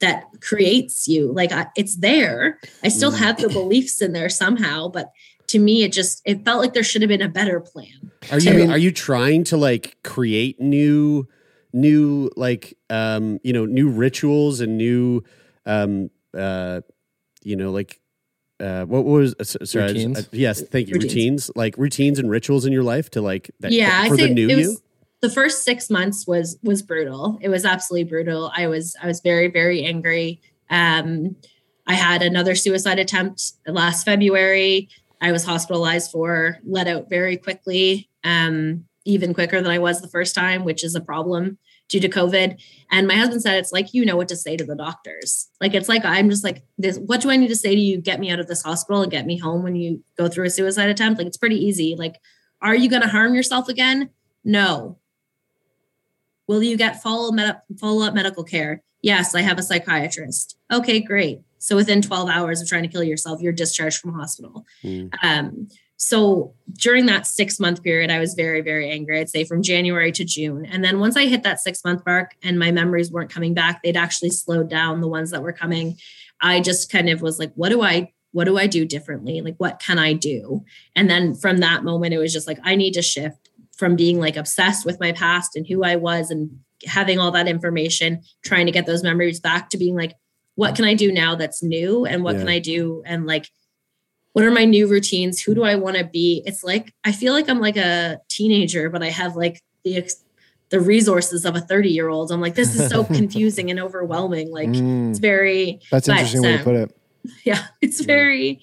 [0.00, 1.30] that creates you.
[1.30, 2.58] Like I, it's there.
[2.82, 3.18] I still mm.
[3.18, 5.10] have the beliefs in there somehow but
[5.48, 8.10] to me it just it felt like there should have been a better plan.
[8.30, 11.28] Are you I mean, are you trying to like create new
[11.72, 15.22] new like um you know new rituals and new
[15.66, 16.80] um uh
[17.42, 18.00] you know like
[18.60, 20.18] uh what was uh, sorry routines?
[20.18, 21.14] uh, yes thank you routines.
[21.14, 21.50] routines.
[21.54, 24.48] like routines and rituals in your life to like that yeah for I the new
[24.48, 24.78] you
[25.20, 29.20] the first six months was was brutal it was absolutely brutal i was i was
[29.20, 30.40] very very angry
[30.70, 31.36] um
[31.86, 34.88] i had another suicide attempt last february
[35.20, 40.08] I was hospitalized for, let out very quickly, um, even quicker than I was the
[40.08, 42.62] first time, which is a problem due to COVID.
[42.90, 45.48] And my husband said, it's like, you know what to say to the doctors.
[45.60, 47.98] Like, it's like, I'm just like, this, what do I need to say to you?
[47.98, 50.50] Get me out of this hospital and get me home when you go through a
[50.50, 51.18] suicide attempt.
[51.18, 51.96] Like, it's pretty easy.
[51.96, 52.20] Like,
[52.62, 54.10] are you going to harm yourself again?
[54.44, 54.98] No.
[56.46, 58.82] Will you get follow, med- follow up medical care?
[59.02, 60.58] Yes, I have a psychiatrist.
[60.70, 61.40] Okay, great.
[61.58, 64.64] So within 12 hours of trying to kill yourself, you're discharged from hospital.
[64.84, 65.10] Mm.
[65.22, 65.68] Um,
[66.02, 69.20] so during that six month period, I was very, very angry.
[69.20, 70.64] I'd say from January to June.
[70.64, 73.82] And then once I hit that six month mark and my memories weren't coming back,
[73.82, 75.98] they'd actually slowed down the ones that were coming.
[76.40, 79.42] I just kind of was like, what do I what do I do differently?
[79.42, 80.64] Like, what can I do?
[80.96, 84.18] And then from that moment, it was just like, I need to shift from being
[84.18, 88.64] like obsessed with my past and who I was and having all that information, trying
[88.64, 90.14] to get those memories back to being like,
[90.54, 92.40] what can I do now that's new and what yeah.
[92.40, 93.50] can I do and like
[94.32, 95.40] what are my new routines?
[95.40, 96.42] Who do I want to be?
[96.46, 100.08] It's like I feel like I'm like a teenager, but I have like the
[100.70, 102.30] the resources of a 30 year old.
[102.30, 104.50] I'm like, this is so confusing and overwhelming.
[104.50, 106.96] Like mm, it's very that's but, interesting way to put it.
[107.44, 108.62] Yeah, it's very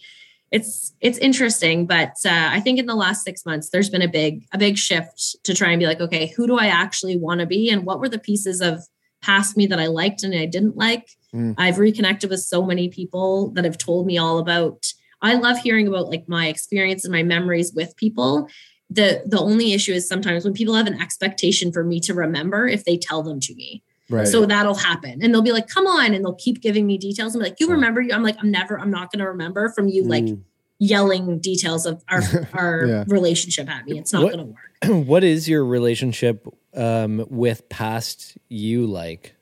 [0.51, 4.07] it's it's interesting, but uh, I think in the last six months there's been a
[4.07, 7.41] big a big shift to try and be like, okay, who do I actually want
[7.41, 8.81] to be, and what were the pieces of
[9.21, 11.55] past me that I liked and I didn't like, Mm.
[11.57, 14.85] I've reconnected with so many people that have told me all about.
[15.21, 18.47] I love hearing about like my experience and my memories with people.
[18.89, 22.67] The the only issue is sometimes when people have an expectation for me to remember
[22.67, 23.83] if they tell them to me.
[24.09, 24.27] Right.
[24.27, 25.19] So that'll happen.
[25.21, 26.13] And they'll be like, come on.
[26.13, 27.35] And they'll keep giving me details.
[27.35, 28.13] I'm like, you remember you?
[28.13, 30.09] I'm like, I'm never, I'm not gonna remember from you mm.
[30.09, 30.37] like
[30.79, 32.21] yelling details of our
[32.53, 33.03] our yeah.
[33.07, 33.99] relationship at me.
[33.99, 34.57] It's not gonna work.
[34.87, 39.35] What is your relationship um, with past you like?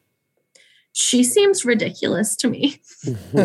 [0.98, 2.82] She seems ridiculous to me.
[3.34, 3.44] but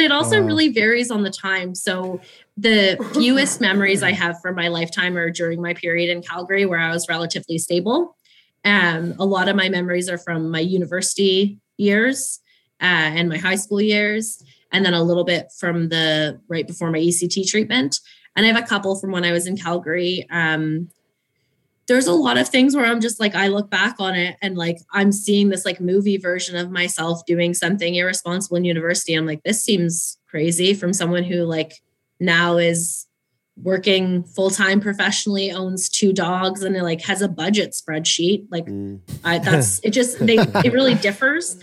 [0.00, 1.74] it also uh, really varies on the time.
[1.74, 2.20] So
[2.58, 6.78] the fewest memories I have from my lifetime are during my period in Calgary where
[6.78, 8.18] I was relatively stable.
[8.66, 12.38] Um, a lot of my memories are from my university years.
[12.82, 14.42] uh, and my high school years,
[14.72, 18.00] and then a little bit from the right before my ECT treatment.
[18.34, 20.26] And I have a couple from when I was in Calgary.
[20.30, 20.88] Um,
[21.88, 24.56] there's a lot of things where I'm just like, I look back on it and
[24.56, 29.14] like I'm seeing this like movie version of myself doing something irresponsible in university.
[29.14, 31.82] I'm like, this seems crazy from someone who like
[32.20, 33.06] now is
[33.56, 38.46] working full time professionally, owns two dogs, and it like has a budget spreadsheet.
[38.50, 38.66] Like,
[39.24, 39.90] I, that's it.
[39.90, 41.58] Just they it really differs.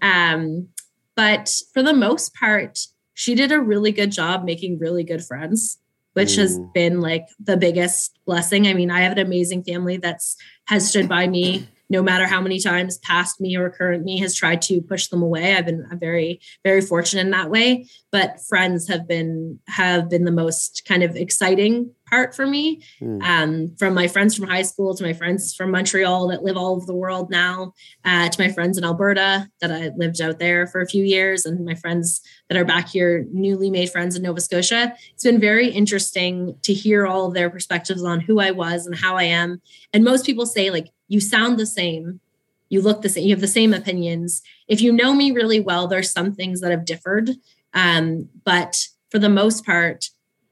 [0.00, 0.68] Um,
[1.16, 2.78] but for the most part,
[3.14, 5.78] she did a really good job making really good friends,
[6.14, 8.66] which has been like the biggest blessing.
[8.66, 10.36] I mean, I have an amazing family that's
[10.66, 14.34] has stood by me no matter how many times past me or current me has
[14.34, 15.54] tried to push them away.
[15.54, 17.88] I've been I'm very, very fortunate in that way.
[18.10, 22.80] But friends have been have been the most kind of exciting part for me.
[23.22, 26.76] Um, from my friends from high school to my friends from Montreal that live all
[26.76, 27.72] over the world now,
[28.04, 31.46] uh, to my friends in Alberta that I lived out there for a few years,
[31.46, 34.94] and my friends that are back here, newly made friends in Nova Scotia.
[35.12, 38.94] It's been very interesting to hear all of their perspectives on who I was and
[38.94, 39.60] how I am.
[39.92, 42.20] And most people say, like, you sound the same,
[42.68, 44.42] you look the same, you have the same opinions.
[44.68, 47.30] If you know me really well, there's some things that have differed.
[47.72, 50.06] Um, but for the most part,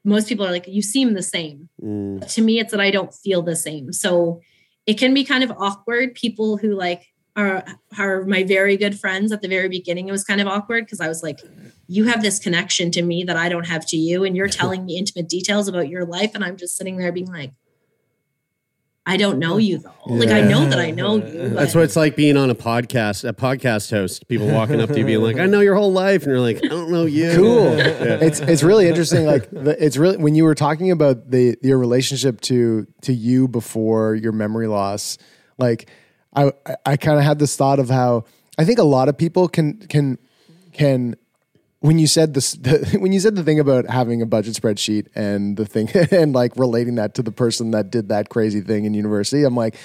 [0.05, 1.69] most people are like, you seem the same.
[2.29, 3.93] To me, it's that I don't feel the same.
[3.93, 4.41] So
[4.85, 6.15] it can be kind of awkward.
[6.15, 7.65] People who like are
[7.97, 11.01] are my very good friends at the very beginning, it was kind of awkward because
[11.01, 11.39] I was like,
[11.87, 14.85] you have this connection to me that I don't have to you, and you're telling
[14.85, 17.53] me intimate details about your life, and I'm just sitting there being like,
[19.05, 19.91] I don't know you though.
[20.05, 21.23] Like I know that I know you.
[21.23, 24.27] But That's what it's like being on a podcast, a podcast host.
[24.29, 26.63] People walking up to you being like, "I know your whole life," and you're like,
[26.63, 27.75] "I don't know you." cool.
[27.77, 28.19] Yeah.
[28.21, 29.25] It's it's really interesting.
[29.25, 33.49] Like the, it's really when you were talking about the your relationship to to you
[33.49, 35.17] before your memory loss.
[35.57, 35.89] Like
[36.33, 38.23] I I, I kind of had this thought of how
[38.57, 40.17] I think a lot of people can can
[40.71, 41.15] can
[41.83, 45.07] when you said this the, when you said the thing about having a budget spreadsheet
[45.15, 48.85] and the thing and like relating that to the person that did that crazy thing
[48.85, 49.43] in university.
[49.43, 49.75] I'm like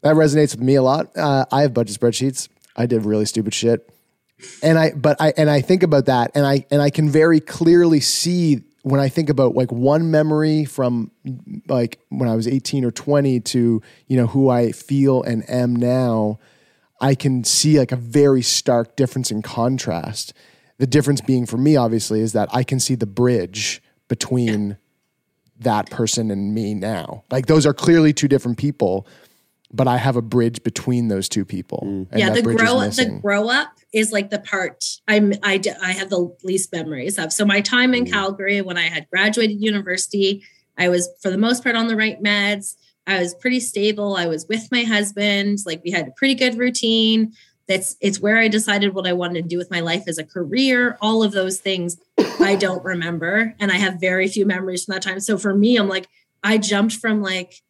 [0.00, 1.14] that resonates with me a lot.
[1.14, 2.48] Uh, I have budget spreadsheets.
[2.74, 3.88] I did really stupid shit
[4.62, 7.40] and I but I and I think about that and I and I can very
[7.40, 11.10] clearly see when I think about like one memory from
[11.68, 15.76] like when I was 18 or 20 to you know who I feel and am
[15.76, 16.38] now
[17.02, 20.32] I can see like a very stark difference in contrast
[20.78, 24.76] the difference being for me obviously is that I can see the bridge between
[25.60, 29.06] that person and me now like those are clearly two different people
[29.74, 32.62] but I have a bridge between those two people and yeah, that the bridge is
[32.62, 36.72] grow the grow up is like the part I'm I d- I have the least
[36.72, 37.32] memories of.
[37.32, 37.96] So my time Mm.
[37.98, 40.42] in Calgary when I had graduated university,
[40.76, 42.74] I was for the most part on the right meds.
[43.06, 44.14] I was pretty stable.
[44.16, 45.58] I was with my husband.
[45.64, 47.32] Like we had a pretty good routine.
[47.72, 50.24] That's it's where I decided what I wanted to do with my life as a
[50.24, 50.98] career.
[51.00, 51.96] All of those things
[52.38, 55.20] I don't remember, and I have very few memories from that time.
[55.20, 56.06] So for me, I'm like
[56.42, 57.62] I jumped from like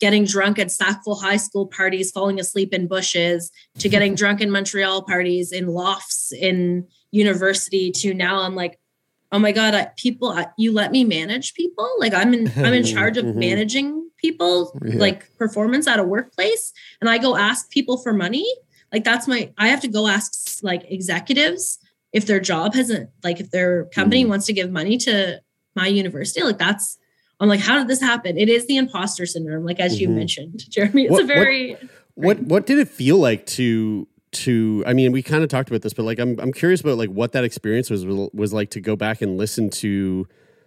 [0.00, 3.50] getting drunk at Sackville High School parties, falling asleep in bushes,
[3.80, 8.78] to getting drunk in Montreal parties, in lofts, in university, to now I'm like,
[9.30, 11.86] oh my god, I, people, I, you let me manage people.
[11.98, 13.34] Like I'm in, I'm in charge of Mhm.
[13.36, 14.94] managing people, Yeah.
[14.96, 16.72] like performance at a workplace,
[17.02, 18.46] and I go ask people for money.
[18.92, 21.78] Like that's my, I have to go ask like executives
[22.12, 25.40] if their job hasn't, like if their company wants to give money to
[25.76, 26.42] my university.
[26.42, 26.98] Like that's
[27.38, 28.36] I'm like, how did this happen?
[28.36, 30.14] It is the imposter syndrome, like as you Mhm.
[30.16, 31.04] mentioned, Jeremy.
[31.04, 31.76] It's What- a very
[32.14, 35.82] What what did it feel like to to I mean we kind of talked about
[35.82, 38.80] this but like I'm I'm curious about like what that experience was was like to
[38.80, 40.26] go back and listen to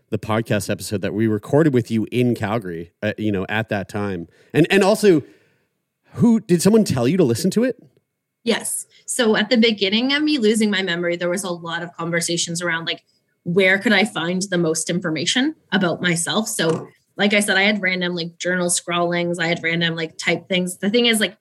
[0.09, 3.87] the podcast episode that we recorded with you in Calgary uh, you know at that
[3.89, 4.27] time.
[4.53, 5.21] And and also
[6.13, 7.77] who did someone tell you to listen to it?
[8.43, 8.85] Yes.
[9.05, 12.61] So at the beginning of me losing my memory, there was a lot of conversations
[12.61, 13.03] around like,
[13.43, 16.47] where could I find the most information about myself?
[16.47, 20.47] So, like I said, I had random like journal scrawlings, I had random like type
[20.47, 20.77] things.
[20.77, 21.37] The thing is, like,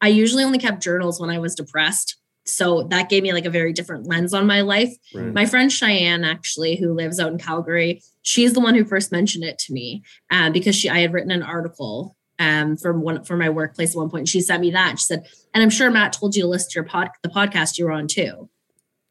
[0.00, 2.16] I usually only kept journals when I was depressed.
[2.44, 4.94] So that gave me like a very different lens on my life.
[5.14, 5.32] Right.
[5.32, 9.44] My friend Cheyenne, actually, who lives out in Calgary, she's the one who first mentioned
[9.44, 13.36] it to me uh, because she I had written an article um from one for
[13.36, 14.28] my workplace at one point.
[14.28, 14.98] She sent me that.
[14.98, 17.84] She said, and I'm sure Matt told you to list your pod the podcast you
[17.86, 18.48] were on too.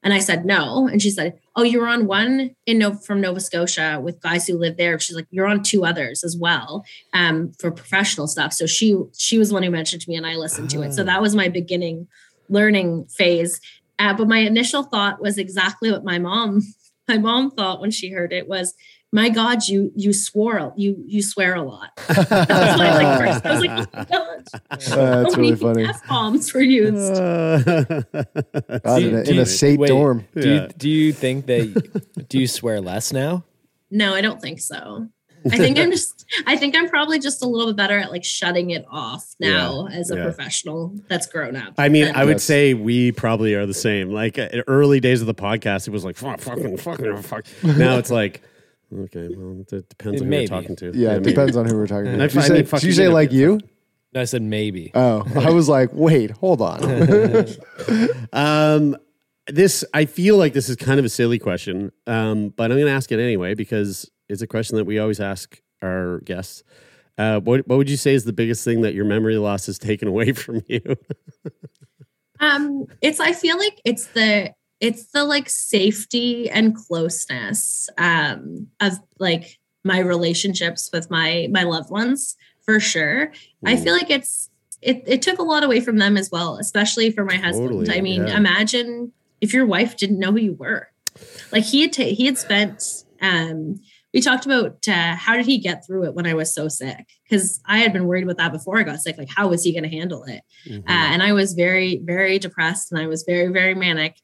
[0.05, 0.87] And I said no.
[0.87, 4.45] And she said, Oh, you were on one in no from Nova Scotia with guys
[4.45, 4.99] who live there.
[4.99, 8.53] She's like, You're on two others as well, um, for professional stuff.
[8.53, 10.93] So she she was the one who mentioned to me and I listened to it.
[10.93, 12.07] So that was my beginning
[12.49, 13.59] learning phase.
[13.97, 16.61] Uh, but my initial thought was exactly what my mom,
[17.07, 18.75] my mom thought when she heard it was
[19.15, 21.89] my God, you you swore you you swear a lot.
[22.07, 22.41] That's what
[22.81, 23.45] I like first.
[23.45, 24.47] I was like, oh my God.
[24.69, 25.85] That's so really many funny.
[25.85, 27.15] F-bombs were used.
[27.21, 30.25] God, Do in you- a, do in you- a state wait, dorm.
[30.35, 33.43] Do you, do you think that do you swear less now?
[33.89, 35.07] No, I don't think so.
[35.51, 38.23] I think I'm just I think I'm probably just a little bit better at like
[38.23, 40.23] shutting it off now as a yeah.
[40.23, 41.75] professional that's grown up.
[41.77, 44.09] I mean, than- I would say we probably are the same.
[44.09, 47.45] Like uh, early days of the podcast, it was like fuck, fucking, fucking, fuck.
[47.63, 48.41] Now it's like,
[48.93, 50.41] okay, well, it depends on who Maybe.
[50.51, 50.91] you're talking to.
[50.93, 51.31] Yeah, it maybe.
[51.31, 52.13] depends on who we're talking to.
[52.13, 53.59] I Did you find say, it did fucking you say like you?
[54.13, 54.91] No, I said maybe.
[54.93, 56.81] Oh, I was like, wait, hold on.
[58.33, 58.95] Um,
[59.47, 62.87] this I feel like this is kind of a silly question, um, but I'm going
[62.87, 66.63] to ask it anyway because it's a question that we always ask our guests.
[67.17, 69.77] Uh, what what would you say is the biggest thing that your memory loss has
[69.77, 70.81] taken away from you?
[72.39, 78.93] Um, it's I feel like it's the it's the like safety and closeness um of
[79.19, 83.31] like my relationships with my my loved ones for sure.
[83.63, 84.49] I feel like it's
[84.81, 87.69] it it took a lot away from them as well, especially for my husband.
[87.69, 88.35] Totally, I mean, yeah.
[88.35, 90.89] imagine if your wife didn't know who you were.
[91.51, 92.83] Like he had ta- he had spent
[93.21, 93.79] um
[94.15, 97.05] we talked about uh, how did he get through it when I was so sick?
[97.29, 99.17] Because I had been worried about that before I got sick.
[99.17, 100.41] Like, how was he going to handle it?
[100.73, 104.15] Uh, and I was very, very depressed and I was very, very manic.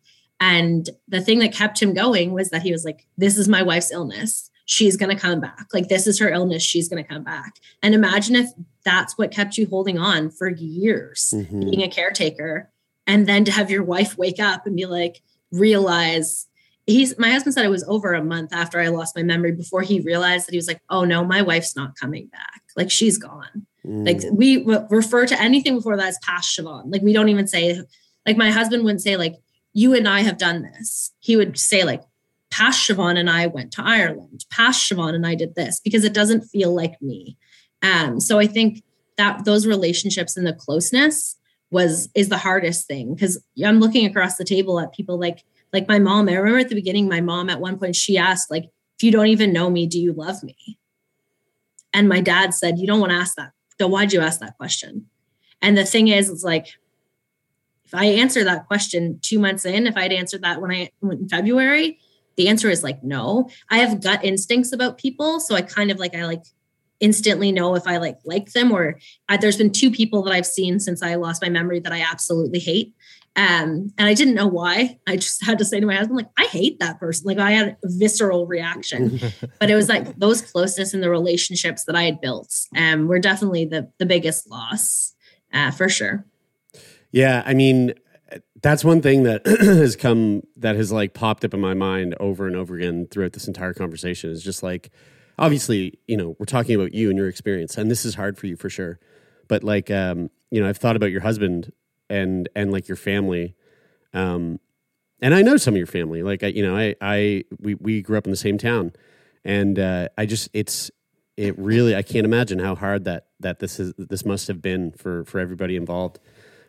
[0.42, 3.62] And the thing that kept him going was that he was like, This is my
[3.62, 4.50] wife's illness.
[4.66, 5.68] She's going to come back.
[5.74, 6.64] Like, this is her illness.
[6.64, 7.56] She's going to come back.
[7.84, 8.50] And imagine if
[8.86, 11.60] that's what kept you holding on for years, Mm-hmm.
[11.62, 12.70] being a caretaker.
[13.08, 15.22] And then to have your wife wake up and be like,
[15.52, 16.48] realize
[16.88, 19.82] he's my husband said it was over a month after I lost my memory before
[19.82, 22.62] he realized that he was like, Oh no, my wife's not coming back.
[22.76, 23.68] Like, she's gone.
[23.84, 24.36] Like Mm.
[24.36, 26.92] we w- refer to anything before that as past Siobhan.
[26.92, 27.82] Like we don't even say,
[28.28, 29.36] like my husband wouldn't say like,
[29.74, 31.14] you and I have done this.
[31.20, 32.04] He would say like,
[32.50, 34.46] past Siobhan and I went to Ireland.
[34.50, 37.38] Past Siobhan and I did this because it doesn't feel like me.
[37.82, 38.84] Um, so I think
[39.18, 41.38] that those relationships and the closeness
[41.72, 45.88] was is the hardest thing because I'm looking across the table at people like like
[45.88, 46.28] my mom.
[46.28, 49.12] I remember at the beginning, my mom at one point she asked like, if you
[49.12, 50.78] don't even know me, do you love me?
[51.94, 53.52] And my dad said, you don't want to ask that.
[53.80, 55.08] Then why'd you ask that question?
[55.62, 56.68] And the thing is, it's like,
[57.92, 61.22] if I answer that question two months in, if I'd answered that when I went
[61.22, 62.00] in February,
[62.38, 63.50] the answer is like no.
[63.70, 66.44] I have gut instincts about people, so I kind of like I like
[67.02, 70.46] instantly know if I like like them or uh, there's been two people that I've
[70.46, 72.94] seen since I lost my memory that I absolutely hate.
[73.36, 75.00] Um, and I didn't know why.
[75.08, 77.26] I just had to say to my husband, like, I hate that person.
[77.26, 79.20] Like I had a visceral reaction.
[79.60, 83.20] but it was like those closeness and the relationships that I had built um were
[83.20, 85.14] definitely the the biggest loss
[85.54, 86.26] uh, for sure.
[87.12, 87.93] Yeah, I mean,
[88.62, 92.47] that's one thing that has come that has like popped up in my mind over
[92.47, 94.91] and over again throughout this entire conversation is just like
[95.38, 98.47] obviously, you know, we're talking about you and your experience and this is hard for
[98.47, 98.99] you for sure.
[99.47, 101.74] But like um, you know, I've thought about your husband
[102.09, 103.55] and and like your family
[104.14, 104.59] um
[105.22, 106.24] and I know some of your family.
[106.24, 108.93] Like I you know, I I we we grew up in the same town
[109.43, 110.91] and uh I just it's
[111.38, 114.91] it really I can't imagine how hard that that this is this must have been
[114.91, 116.20] for for everybody involved.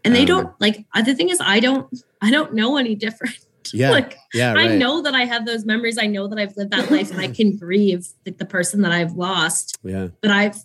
[0.04, 1.86] And they Um, don't like uh, the thing is I don't
[2.20, 3.36] I don't know any different.
[3.74, 3.90] Yeah.
[3.92, 5.96] like yeah, I know that I have those memories.
[5.96, 8.92] I know that I've lived that life and I can grieve like the person that
[8.92, 9.78] I've lost.
[9.82, 10.08] Yeah.
[10.20, 10.56] But I've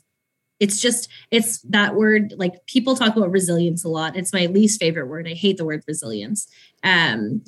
[0.60, 4.18] it's just it's that word like people talk about resilience a lot.
[4.18, 5.26] It's my least favorite word.
[5.28, 6.48] I hate the word resilience.
[6.84, 7.44] Um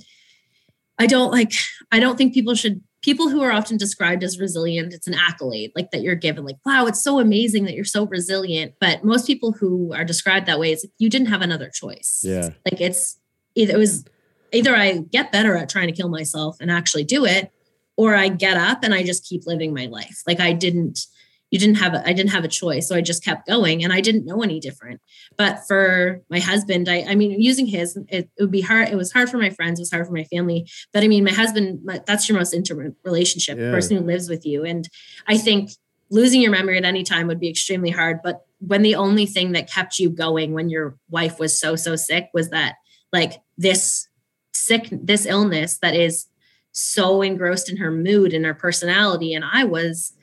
[0.97, 1.51] I don't like
[1.91, 5.71] I don't think people should people who are often described as resilient it's an accolade
[5.75, 9.25] like that you're given like wow it's so amazing that you're so resilient but most
[9.25, 12.49] people who are described that way it's like, you didn't have another choice Yeah.
[12.69, 13.17] like it's
[13.55, 14.05] either it was
[14.51, 17.51] either I get better at trying to kill myself and actually do it,
[17.97, 20.23] or I get up and I just keep living my life.
[20.25, 21.05] Like I didn't,
[21.51, 23.91] you didn't have, a, I didn't have a choice, so I just kept going, and
[23.91, 25.01] I didn't know any different.
[25.37, 28.89] But for my husband, I, I mean, using his, it, it would be hard.
[28.89, 29.79] It was hard for my friends.
[29.79, 30.67] It was hard for my family.
[30.93, 33.71] But I mean, my husband, my, that's your most intimate relationship, the Yeah.
[33.71, 34.87] person who lives with you, and
[35.27, 35.71] I think
[36.11, 38.19] losing your memory at any time would be extremely hard.
[38.23, 41.95] But when the only thing that kept you going when your wife was so so
[41.95, 42.75] sick was that
[43.13, 44.07] like this
[44.53, 46.25] sick this illness that is
[46.71, 50.13] so engrossed in her mood and her personality and i was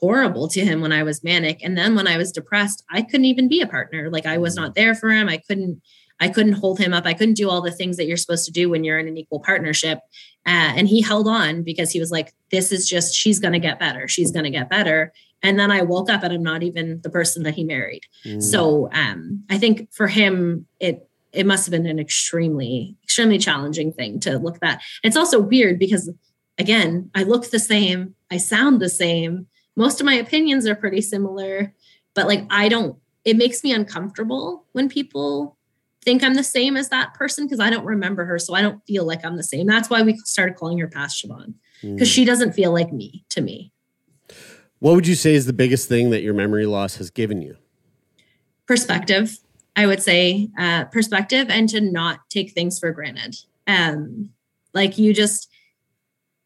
[0.00, 1.62] horrible to him when i was manic.
[1.62, 4.10] And then when i was depressed i couldn't even be a partner.
[4.10, 5.28] Like i was not there for him.
[5.28, 5.80] I couldn't
[6.20, 7.06] i couldn't hold him up.
[7.06, 9.18] I couldn't do all the things that you're supposed to do when you're in an
[9.18, 9.98] equal partnership.
[10.46, 13.58] Uh, and he held on because he was like this is just she's going to
[13.58, 14.06] get better.
[14.08, 15.12] She's going to get better.
[15.42, 18.02] And then i woke up and i'm not even the person that he married.
[18.24, 18.42] Mm.
[18.42, 23.92] so um, i think for him it it must have been an extremely extremely challenging
[23.92, 26.10] thing to look at it's also weird because
[26.58, 28.14] again i look the same.
[28.30, 29.46] I sound the same.
[29.76, 31.74] Most of my opinions are pretty similar,
[32.14, 35.56] but like I don't, it makes me uncomfortable when people
[36.02, 38.38] think I'm the same as that person because I don't remember her.
[38.38, 39.66] So I don't feel like I'm the same.
[39.66, 42.14] That's why we started calling her past Siobhan because Mm.
[42.14, 43.72] she doesn't feel like me to me.
[44.78, 47.56] What would you say is the biggest thing that your memory loss has given you?
[48.66, 49.38] perspective
[49.76, 53.36] i would say uh, perspective and to not take things for granted
[53.68, 54.28] um
[54.74, 55.48] like you just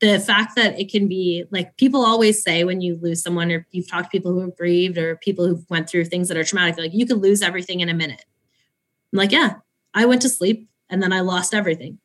[0.00, 3.66] the fact that it can be like people always say when you lose someone or
[3.70, 6.44] you've talked to people who have grieved or people who've went through things that are
[6.44, 8.24] traumatic like you can lose everything in a minute
[9.12, 9.54] i'm like yeah
[9.94, 11.98] i went to sleep and then i lost everything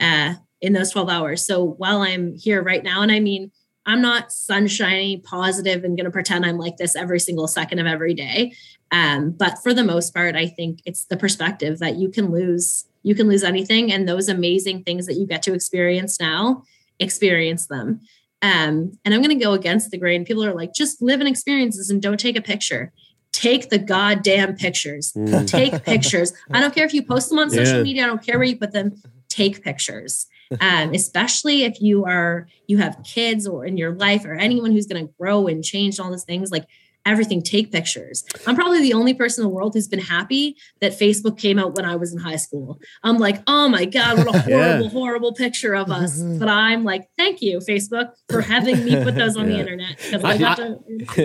[0.00, 3.50] uh in those 12 hours so while i'm here right now and i mean
[3.86, 7.86] i'm not sunshiny positive and going to pretend i'm like this every single second of
[7.86, 8.52] every day
[8.94, 12.86] um, but for the most part, I think it's the perspective that you can lose,
[13.02, 13.90] you can lose anything.
[13.90, 16.62] And those amazing things that you get to experience now,
[16.98, 18.00] experience them.
[18.42, 20.24] Um, and I'm going to go against the grain.
[20.24, 22.92] People are like, just live in experiences and don't take a picture.
[23.32, 25.12] Take the goddamn pictures.
[25.16, 25.48] Mm.
[25.50, 26.32] Take pictures.
[26.52, 27.82] I don't care if you post them on social Yeah.
[27.82, 28.04] media.
[28.04, 29.00] I don't care where you put them.
[29.28, 30.26] Take pictures.
[30.60, 34.86] Um, especially if you are you have kids or in your life or anyone who's
[34.86, 36.66] going to grow and change all these things like
[37.06, 40.92] everything take pictures i'm probably the only person in the world who's been happy that
[40.92, 44.34] facebook came out when i was in high school i'm like oh my god what
[44.34, 44.88] a horrible Yeah.
[44.90, 46.38] horrible picture of us mm-hmm.
[46.38, 50.24] but i'm like thank you facebook for having me put those on the internet because
[50.24, 50.78] i got to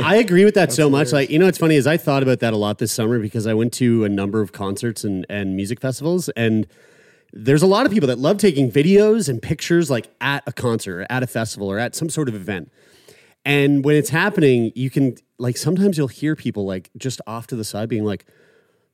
[0.03, 1.11] I agree with that so much.
[1.11, 3.47] Like, you know, what's funny is I thought about that a lot this summer because
[3.47, 6.29] I went to a number of concerts and, and music festivals.
[6.29, 6.67] And
[7.33, 11.01] there's a lot of people that love taking videos and pictures like at a concert
[11.01, 12.71] or at a festival or at some sort of event.
[13.45, 17.55] And when it's happening, you can like sometimes you'll hear people like just off to
[17.55, 18.25] the side being like,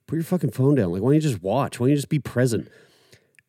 [0.07, 0.91] put your fucking phone down.
[0.91, 1.79] Like, why don't you just watch?
[1.79, 2.71] Why don't you just be present?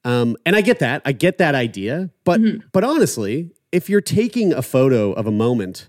[0.05, 1.03] Um, and I get that.
[1.05, 2.11] I get that idea.
[2.25, 2.41] But
[2.73, 5.89] but honestly, if you're taking a photo of a moment,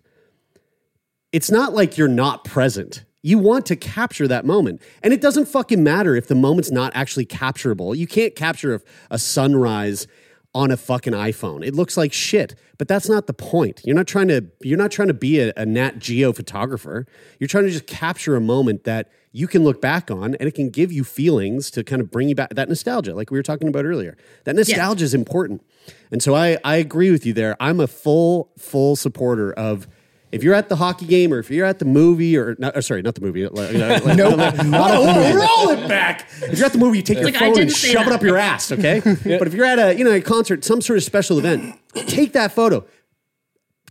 [1.32, 3.06] it's not like you're not present.
[3.22, 4.82] You want to capture that moment.
[5.04, 7.94] And it doesn't fucking matter if the moment's not actually capturable.
[7.96, 8.82] You can't capture a,
[9.12, 10.08] a sunrise
[10.58, 11.64] on a fucking iPhone.
[11.64, 13.82] It looks like shit, but that's not the point.
[13.86, 17.06] You're not trying to you're not trying to be a, a Nat Geo photographer.
[17.38, 20.56] You're trying to just capture a moment that you can look back on and it
[20.56, 23.44] can give you feelings to kind of bring you back that nostalgia like we were
[23.44, 24.18] talking about earlier.
[24.46, 25.64] That nostalgia is important.
[26.10, 27.56] And so I I agree with you there.
[27.60, 29.88] I'm a full full supporter of
[30.32, 32.82] if you're at the hockey game or if you're at the movie or, not, or
[32.82, 33.48] sorry, not the movie.
[33.48, 35.34] Like, like, like, Nope, like, not at the movie.
[35.36, 36.28] roll it back.
[36.42, 38.14] If you're at the movie, you take your Like, phone and didn't say shove it
[38.14, 39.00] up your ass, okay?
[39.38, 42.34] But if you're at a you know a concert, some sort of special event, take
[42.34, 42.86] that photo,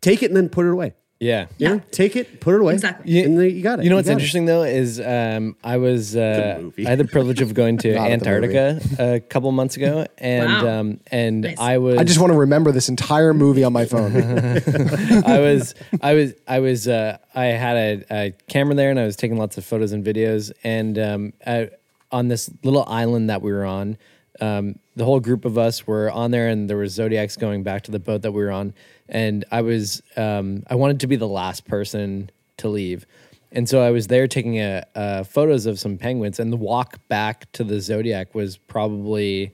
[0.01, 0.95] take it, and then put it away.
[1.19, 1.47] Yeah.
[1.57, 3.23] You know, take it, put it away, Exactly.
[3.25, 3.85] and then you got it.
[3.85, 4.15] You know what's got it.
[4.17, 6.87] interesting though is um, I was uh, movie.
[6.87, 8.57] I had the privilege of going to Not at the movie.
[8.59, 10.81] Antarctica a couple months ago, and Wow.
[10.81, 11.59] um, and Nice.
[11.59, 14.15] I was I just want to remember this entire movie on my phone.
[15.27, 19.05] I was I was I was uh, I had a, a camera there and I
[19.07, 21.71] was taking lots of photos and videos and um, I,
[22.13, 23.97] on this little island that we were on,
[24.41, 27.83] um, the whole group of us were on there and there was zodiacs going back
[27.85, 28.75] to the boat that we were on
[29.09, 33.07] and I was um, I wanted to be the last person to leave.
[33.53, 36.99] And so I was there taking a, uh photos of some penguins, and the walk
[37.09, 39.53] back to the Zodiac was probably,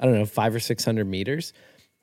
[0.00, 1.52] I don't know, five or 600 meters.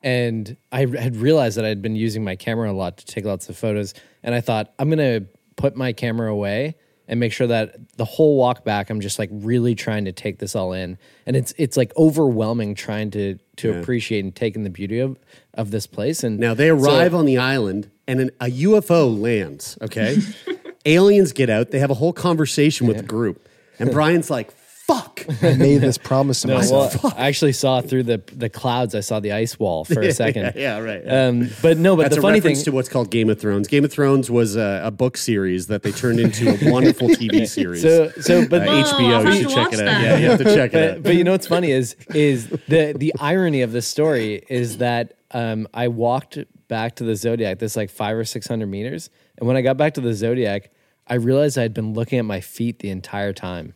[0.02, 3.48] And I had realized that I'd been using my camera a lot to take lots
[3.48, 3.94] of photos.
[4.22, 5.26] And I thought, I'm going to
[5.56, 6.74] put my camera away
[7.08, 10.38] and make sure that the whole walk back, I'm just like really trying to take
[10.38, 10.98] this all in.
[11.26, 15.18] And it's it's like overwhelming trying to to appreciate and take in the beauty of,
[15.54, 16.22] of this place.
[16.24, 20.18] And Now they so- arrive on the island and an, a UFO lands, okay?
[20.84, 23.48] Aliens get out, they have a whole conversation with the group.
[23.78, 25.24] And Brian's like, fuck.
[25.42, 27.02] I made this promise to No, myself.
[27.04, 28.94] well, I actually saw through the the clouds.
[28.96, 30.54] I saw the ice wall for a second.
[30.56, 31.02] yeah, right.
[31.06, 33.40] Um, but no, but That's the a funny reference thing, to what's called Game of
[33.40, 33.68] Thrones.
[33.68, 37.46] Game of Thrones was a, a book series that they turned into a wonderful TV
[37.48, 37.82] series.
[37.82, 39.84] so so, but uh, Oh, HBO, have you should to check it out.
[39.86, 40.02] that.
[40.02, 41.02] Yeah, you have to check it but, out.
[41.04, 45.14] but you know what's funny is is the the irony of this story is that
[45.32, 46.38] um, I walked
[46.68, 49.76] back to the Zodiac, this like five or six hundred meters, and when I got
[49.76, 50.70] back to the Zodiac,
[51.06, 53.74] I realized I had been looking at my feet the entire time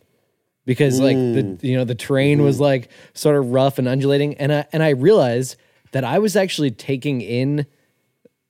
[0.65, 4.53] because like the you know the terrain was like sort of rough and undulating, and
[4.53, 5.55] I and I realized
[5.91, 7.65] that I was actually taking in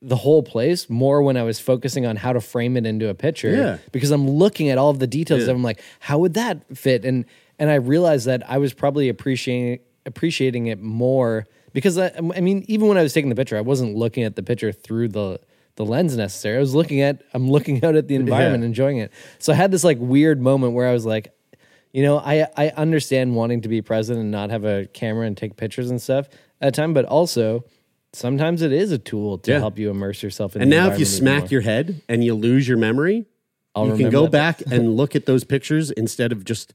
[0.01, 3.15] the whole place more when I was focusing on how to frame it into a
[3.15, 3.51] picture.
[3.51, 3.77] Yeah.
[3.91, 7.03] Because I'm looking at all of the details and I'm like, how would that fit?
[7.03, 7.25] And
[7.59, 11.45] and I realized that I was probably appreciating appreciating it more
[11.77, 14.35] because I, I mean, even when I was taking the picture, I wasn't looking at
[14.35, 15.39] the picture through the
[15.75, 16.57] the lens necessary.
[16.57, 18.67] I was looking at I'm looking out at the environment, Yeah.
[18.67, 19.11] enjoying it.
[19.37, 21.31] So I had this like weird moment where I was like,
[21.93, 25.37] you know, I I understand wanting to be present and not have a camera and
[25.37, 26.27] take pictures and stuff
[26.61, 27.63] at a time, but also
[28.11, 29.59] sometimes it is a tool to Yeah.
[29.59, 30.63] help you immerse yourself in.
[30.63, 31.49] And now, if you smack more.
[31.49, 33.25] your head and you lose your memory,
[33.75, 36.73] I'll you can go back and look at those pictures instead of just,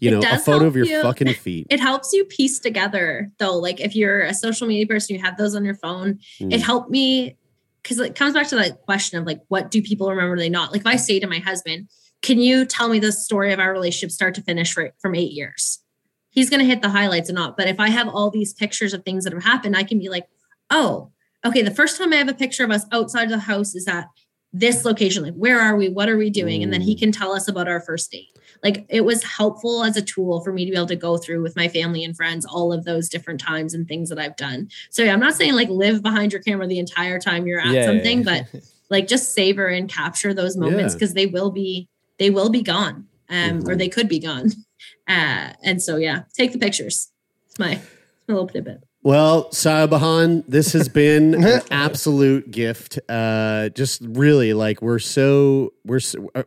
[0.00, 1.66] you know, a photo of your you- fucking feet.
[1.70, 3.56] It helps you piece together though.
[3.56, 6.18] Like if you're a social media person, you have those on your phone.
[6.40, 6.52] Mm.
[6.52, 7.36] It helped me
[7.82, 10.36] because it comes back to that question of like, what do people remember?
[10.36, 11.88] They not like if I say to my husband,
[12.22, 15.32] "Can you tell me the story of our relationship start to finish for, from eight
[15.32, 15.80] years?"
[16.30, 17.56] He's going to hit the highlights and not.
[17.56, 20.08] But if I have all these pictures of things that have happened, I can be
[20.08, 20.26] like,
[20.70, 21.10] "Oh,
[21.44, 23.88] okay." The first time I have a picture of us outside of the house is
[23.88, 24.06] at
[24.52, 25.22] this location.
[25.22, 25.88] Like, where are we?
[25.88, 26.62] What are we doing?
[26.62, 28.28] And then he can tell us about our first date
[28.62, 31.42] like it was helpful as a tool for me to be able to go through
[31.42, 34.68] with my family and friends all of those different times and things that I've done.
[34.90, 37.68] So yeah, I'm not saying like live behind your camera the entire time you're at
[37.68, 38.42] Yeah, yeah, something, yeah.
[38.52, 38.60] but
[38.90, 40.98] like just savor and capture those moments Yeah.
[40.98, 41.88] because they will be
[42.18, 43.06] they will be gone.
[43.30, 44.50] Um, or they could be gone.
[45.08, 47.10] Uh, and so yeah, take the pictures.
[47.48, 48.84] It's my, it's my little tidbit.
[49.02, 52.98] Well, Siobhan, this has been an absolute gift.
[53.08, 56.44] Uh, just really like we're so we're so, uh,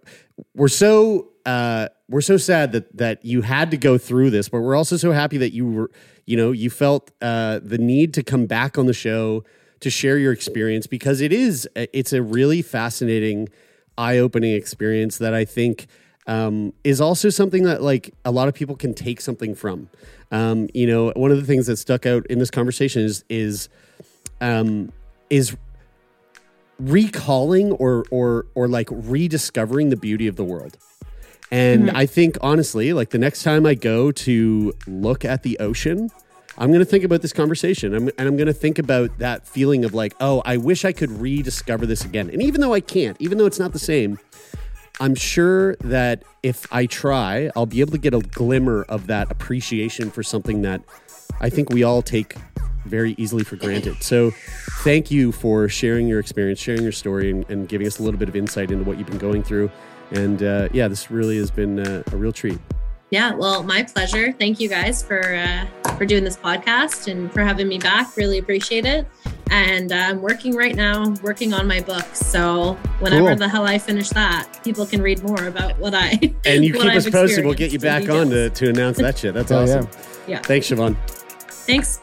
[0.56, 4.62] we're so uh, we're so sad that that you had to go through this, but
[4.62, 5.92] we're also so happy that you were
[6.26, 9.44] you know you felt uh, the need to come back on the show
[9.80, 13.50] to share your experience because it is it's a really fascinating,
[13.98, 15.88] eye opening experience that I think
[16.28, 19.90] um, is also something that like a lot of people can take something from.
[20.32, 23.70] Um, you know, one of the things that stuck out in this conversation is is
[24.40, 24.92] um,
[25.32, 25.58] is
[26.80, 30.78] recalling or or or like rediscovering the beauty of the world.
[31.54, 31.96] And Mhm.
[31.96, 36.10] I think honestly, like the next time I go to look at the ocean,
[36.58, 37.94] I'm going to think about this conversation.
[37.94, 40.92] I'm, and I'm going to think about that feeling of like, oh, I wish I
[40.94, 42.32] could rediscover this again.
[42.32, 44.18] And even though I can't, even though it's not the same,
[45.00, 49.32] I'm sure that if I try, I'll be able to get a glimmer of that
[49.32, 50.82] appreciation for something that
[51.40, 52.36] I think we all take
[52.86, 54.02] very easily for granted.
[54.04, 54.32] So,
[54.84, 58.20] thank you for sharing your experience, sharing your story, and, and giving us a little
[58.20, 59.72] bit of insight into what you've been going through.
[60.14, 62.60] And uh, yeah, this really has been uh, a real treat.
[63.10, 64.32] Yeah, well, my pleasure.
[64.32, 65.66] Thank you guys for uh,
[65.98, 68.16] for doing this podcast and for having me back.
[68.18, 69.06] Really appreciate it.
[69.52, 72.06] And uh, I'm working right now, working on my book.
[72.16, 73.36] So whenever Cool.
[73.36, 76.86] the hell I finish that, people can read more about what I And you keep
[76.86, 77.46] I've us posted.
[77.46, 79.36] We'll get you back on to, to announce that shit.
[79.36, 79.78] That's Oh, yeah.
[79.78, 79.90] awesome.
[80.28, 80.40] Yeah.
[80.42, 80.96] Thanks, Siobhan.
[81.68, 82.00] Thanks.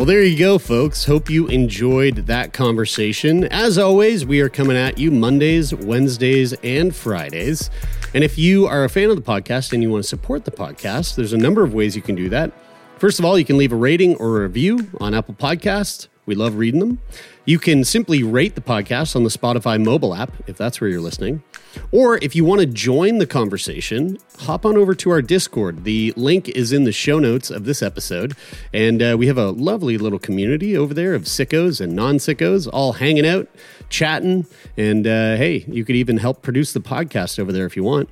[0.00, 1.04] Well, there you go, folks.
[1.04, 3.44] Hope you enjoyed that conversation.
[3.44, 7.68] As always, we are coming at you Mondays, Wednesdays, and Fridays.
[8.14, 10.52] And if you are a fan of the podcast and you want to support the
[10.52, 12.50] podcast, there's a number of ways you can do that.
[12.96, 16.08] First of all, you can leave a rating or a review on Apple Podcasts.
[16.24, 17.02] We love reading them.
[17.44, 21.02] You can simply rate the podcast on the Spotify mobile app if that's where you're
[21.02, 21.42] listening.
[21.92, 25.84] Or if you want to join the conversation, hop on over to our Discord.
[25.84, 28.36] The link is in the show notes of this episode.
[28.72, 32.68] And uh, we have a lovely little community over there of sickos and non sickos
[32.72, 33.48] all hanging out,
[33.88, 34.46] chatting.
[34.76, 38.08] And uh, hey, you could even help produce the podcast over there if you want.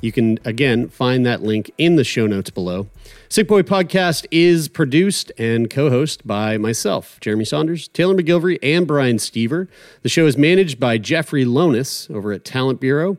[0.00, 2.88] You can, again, find that link in the show notes below.
[3.32, 8.86] Sick Boy Podcast is produced and co hosted by myself, Jeremy Saunders, Taylor MacGillivary, and
[8.86, 9.68] Brian Stever.
[10.02, 13.16] The show is managed by Jeffrey Lonis over at Talent Bureau.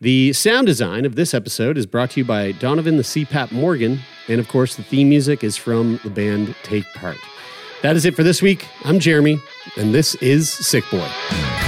[0.00, 3.98] The sound design of this episode is brought to you by Donovan the CPAP Morgan.
[4.28, 7.18] And of course, the theme music is from the band Take Part.
[7.82, 8.64] That is it for this week.
[8.84, 9.40] I'm Jeremy,
[9.76, 11.67] and this is Sick Boy.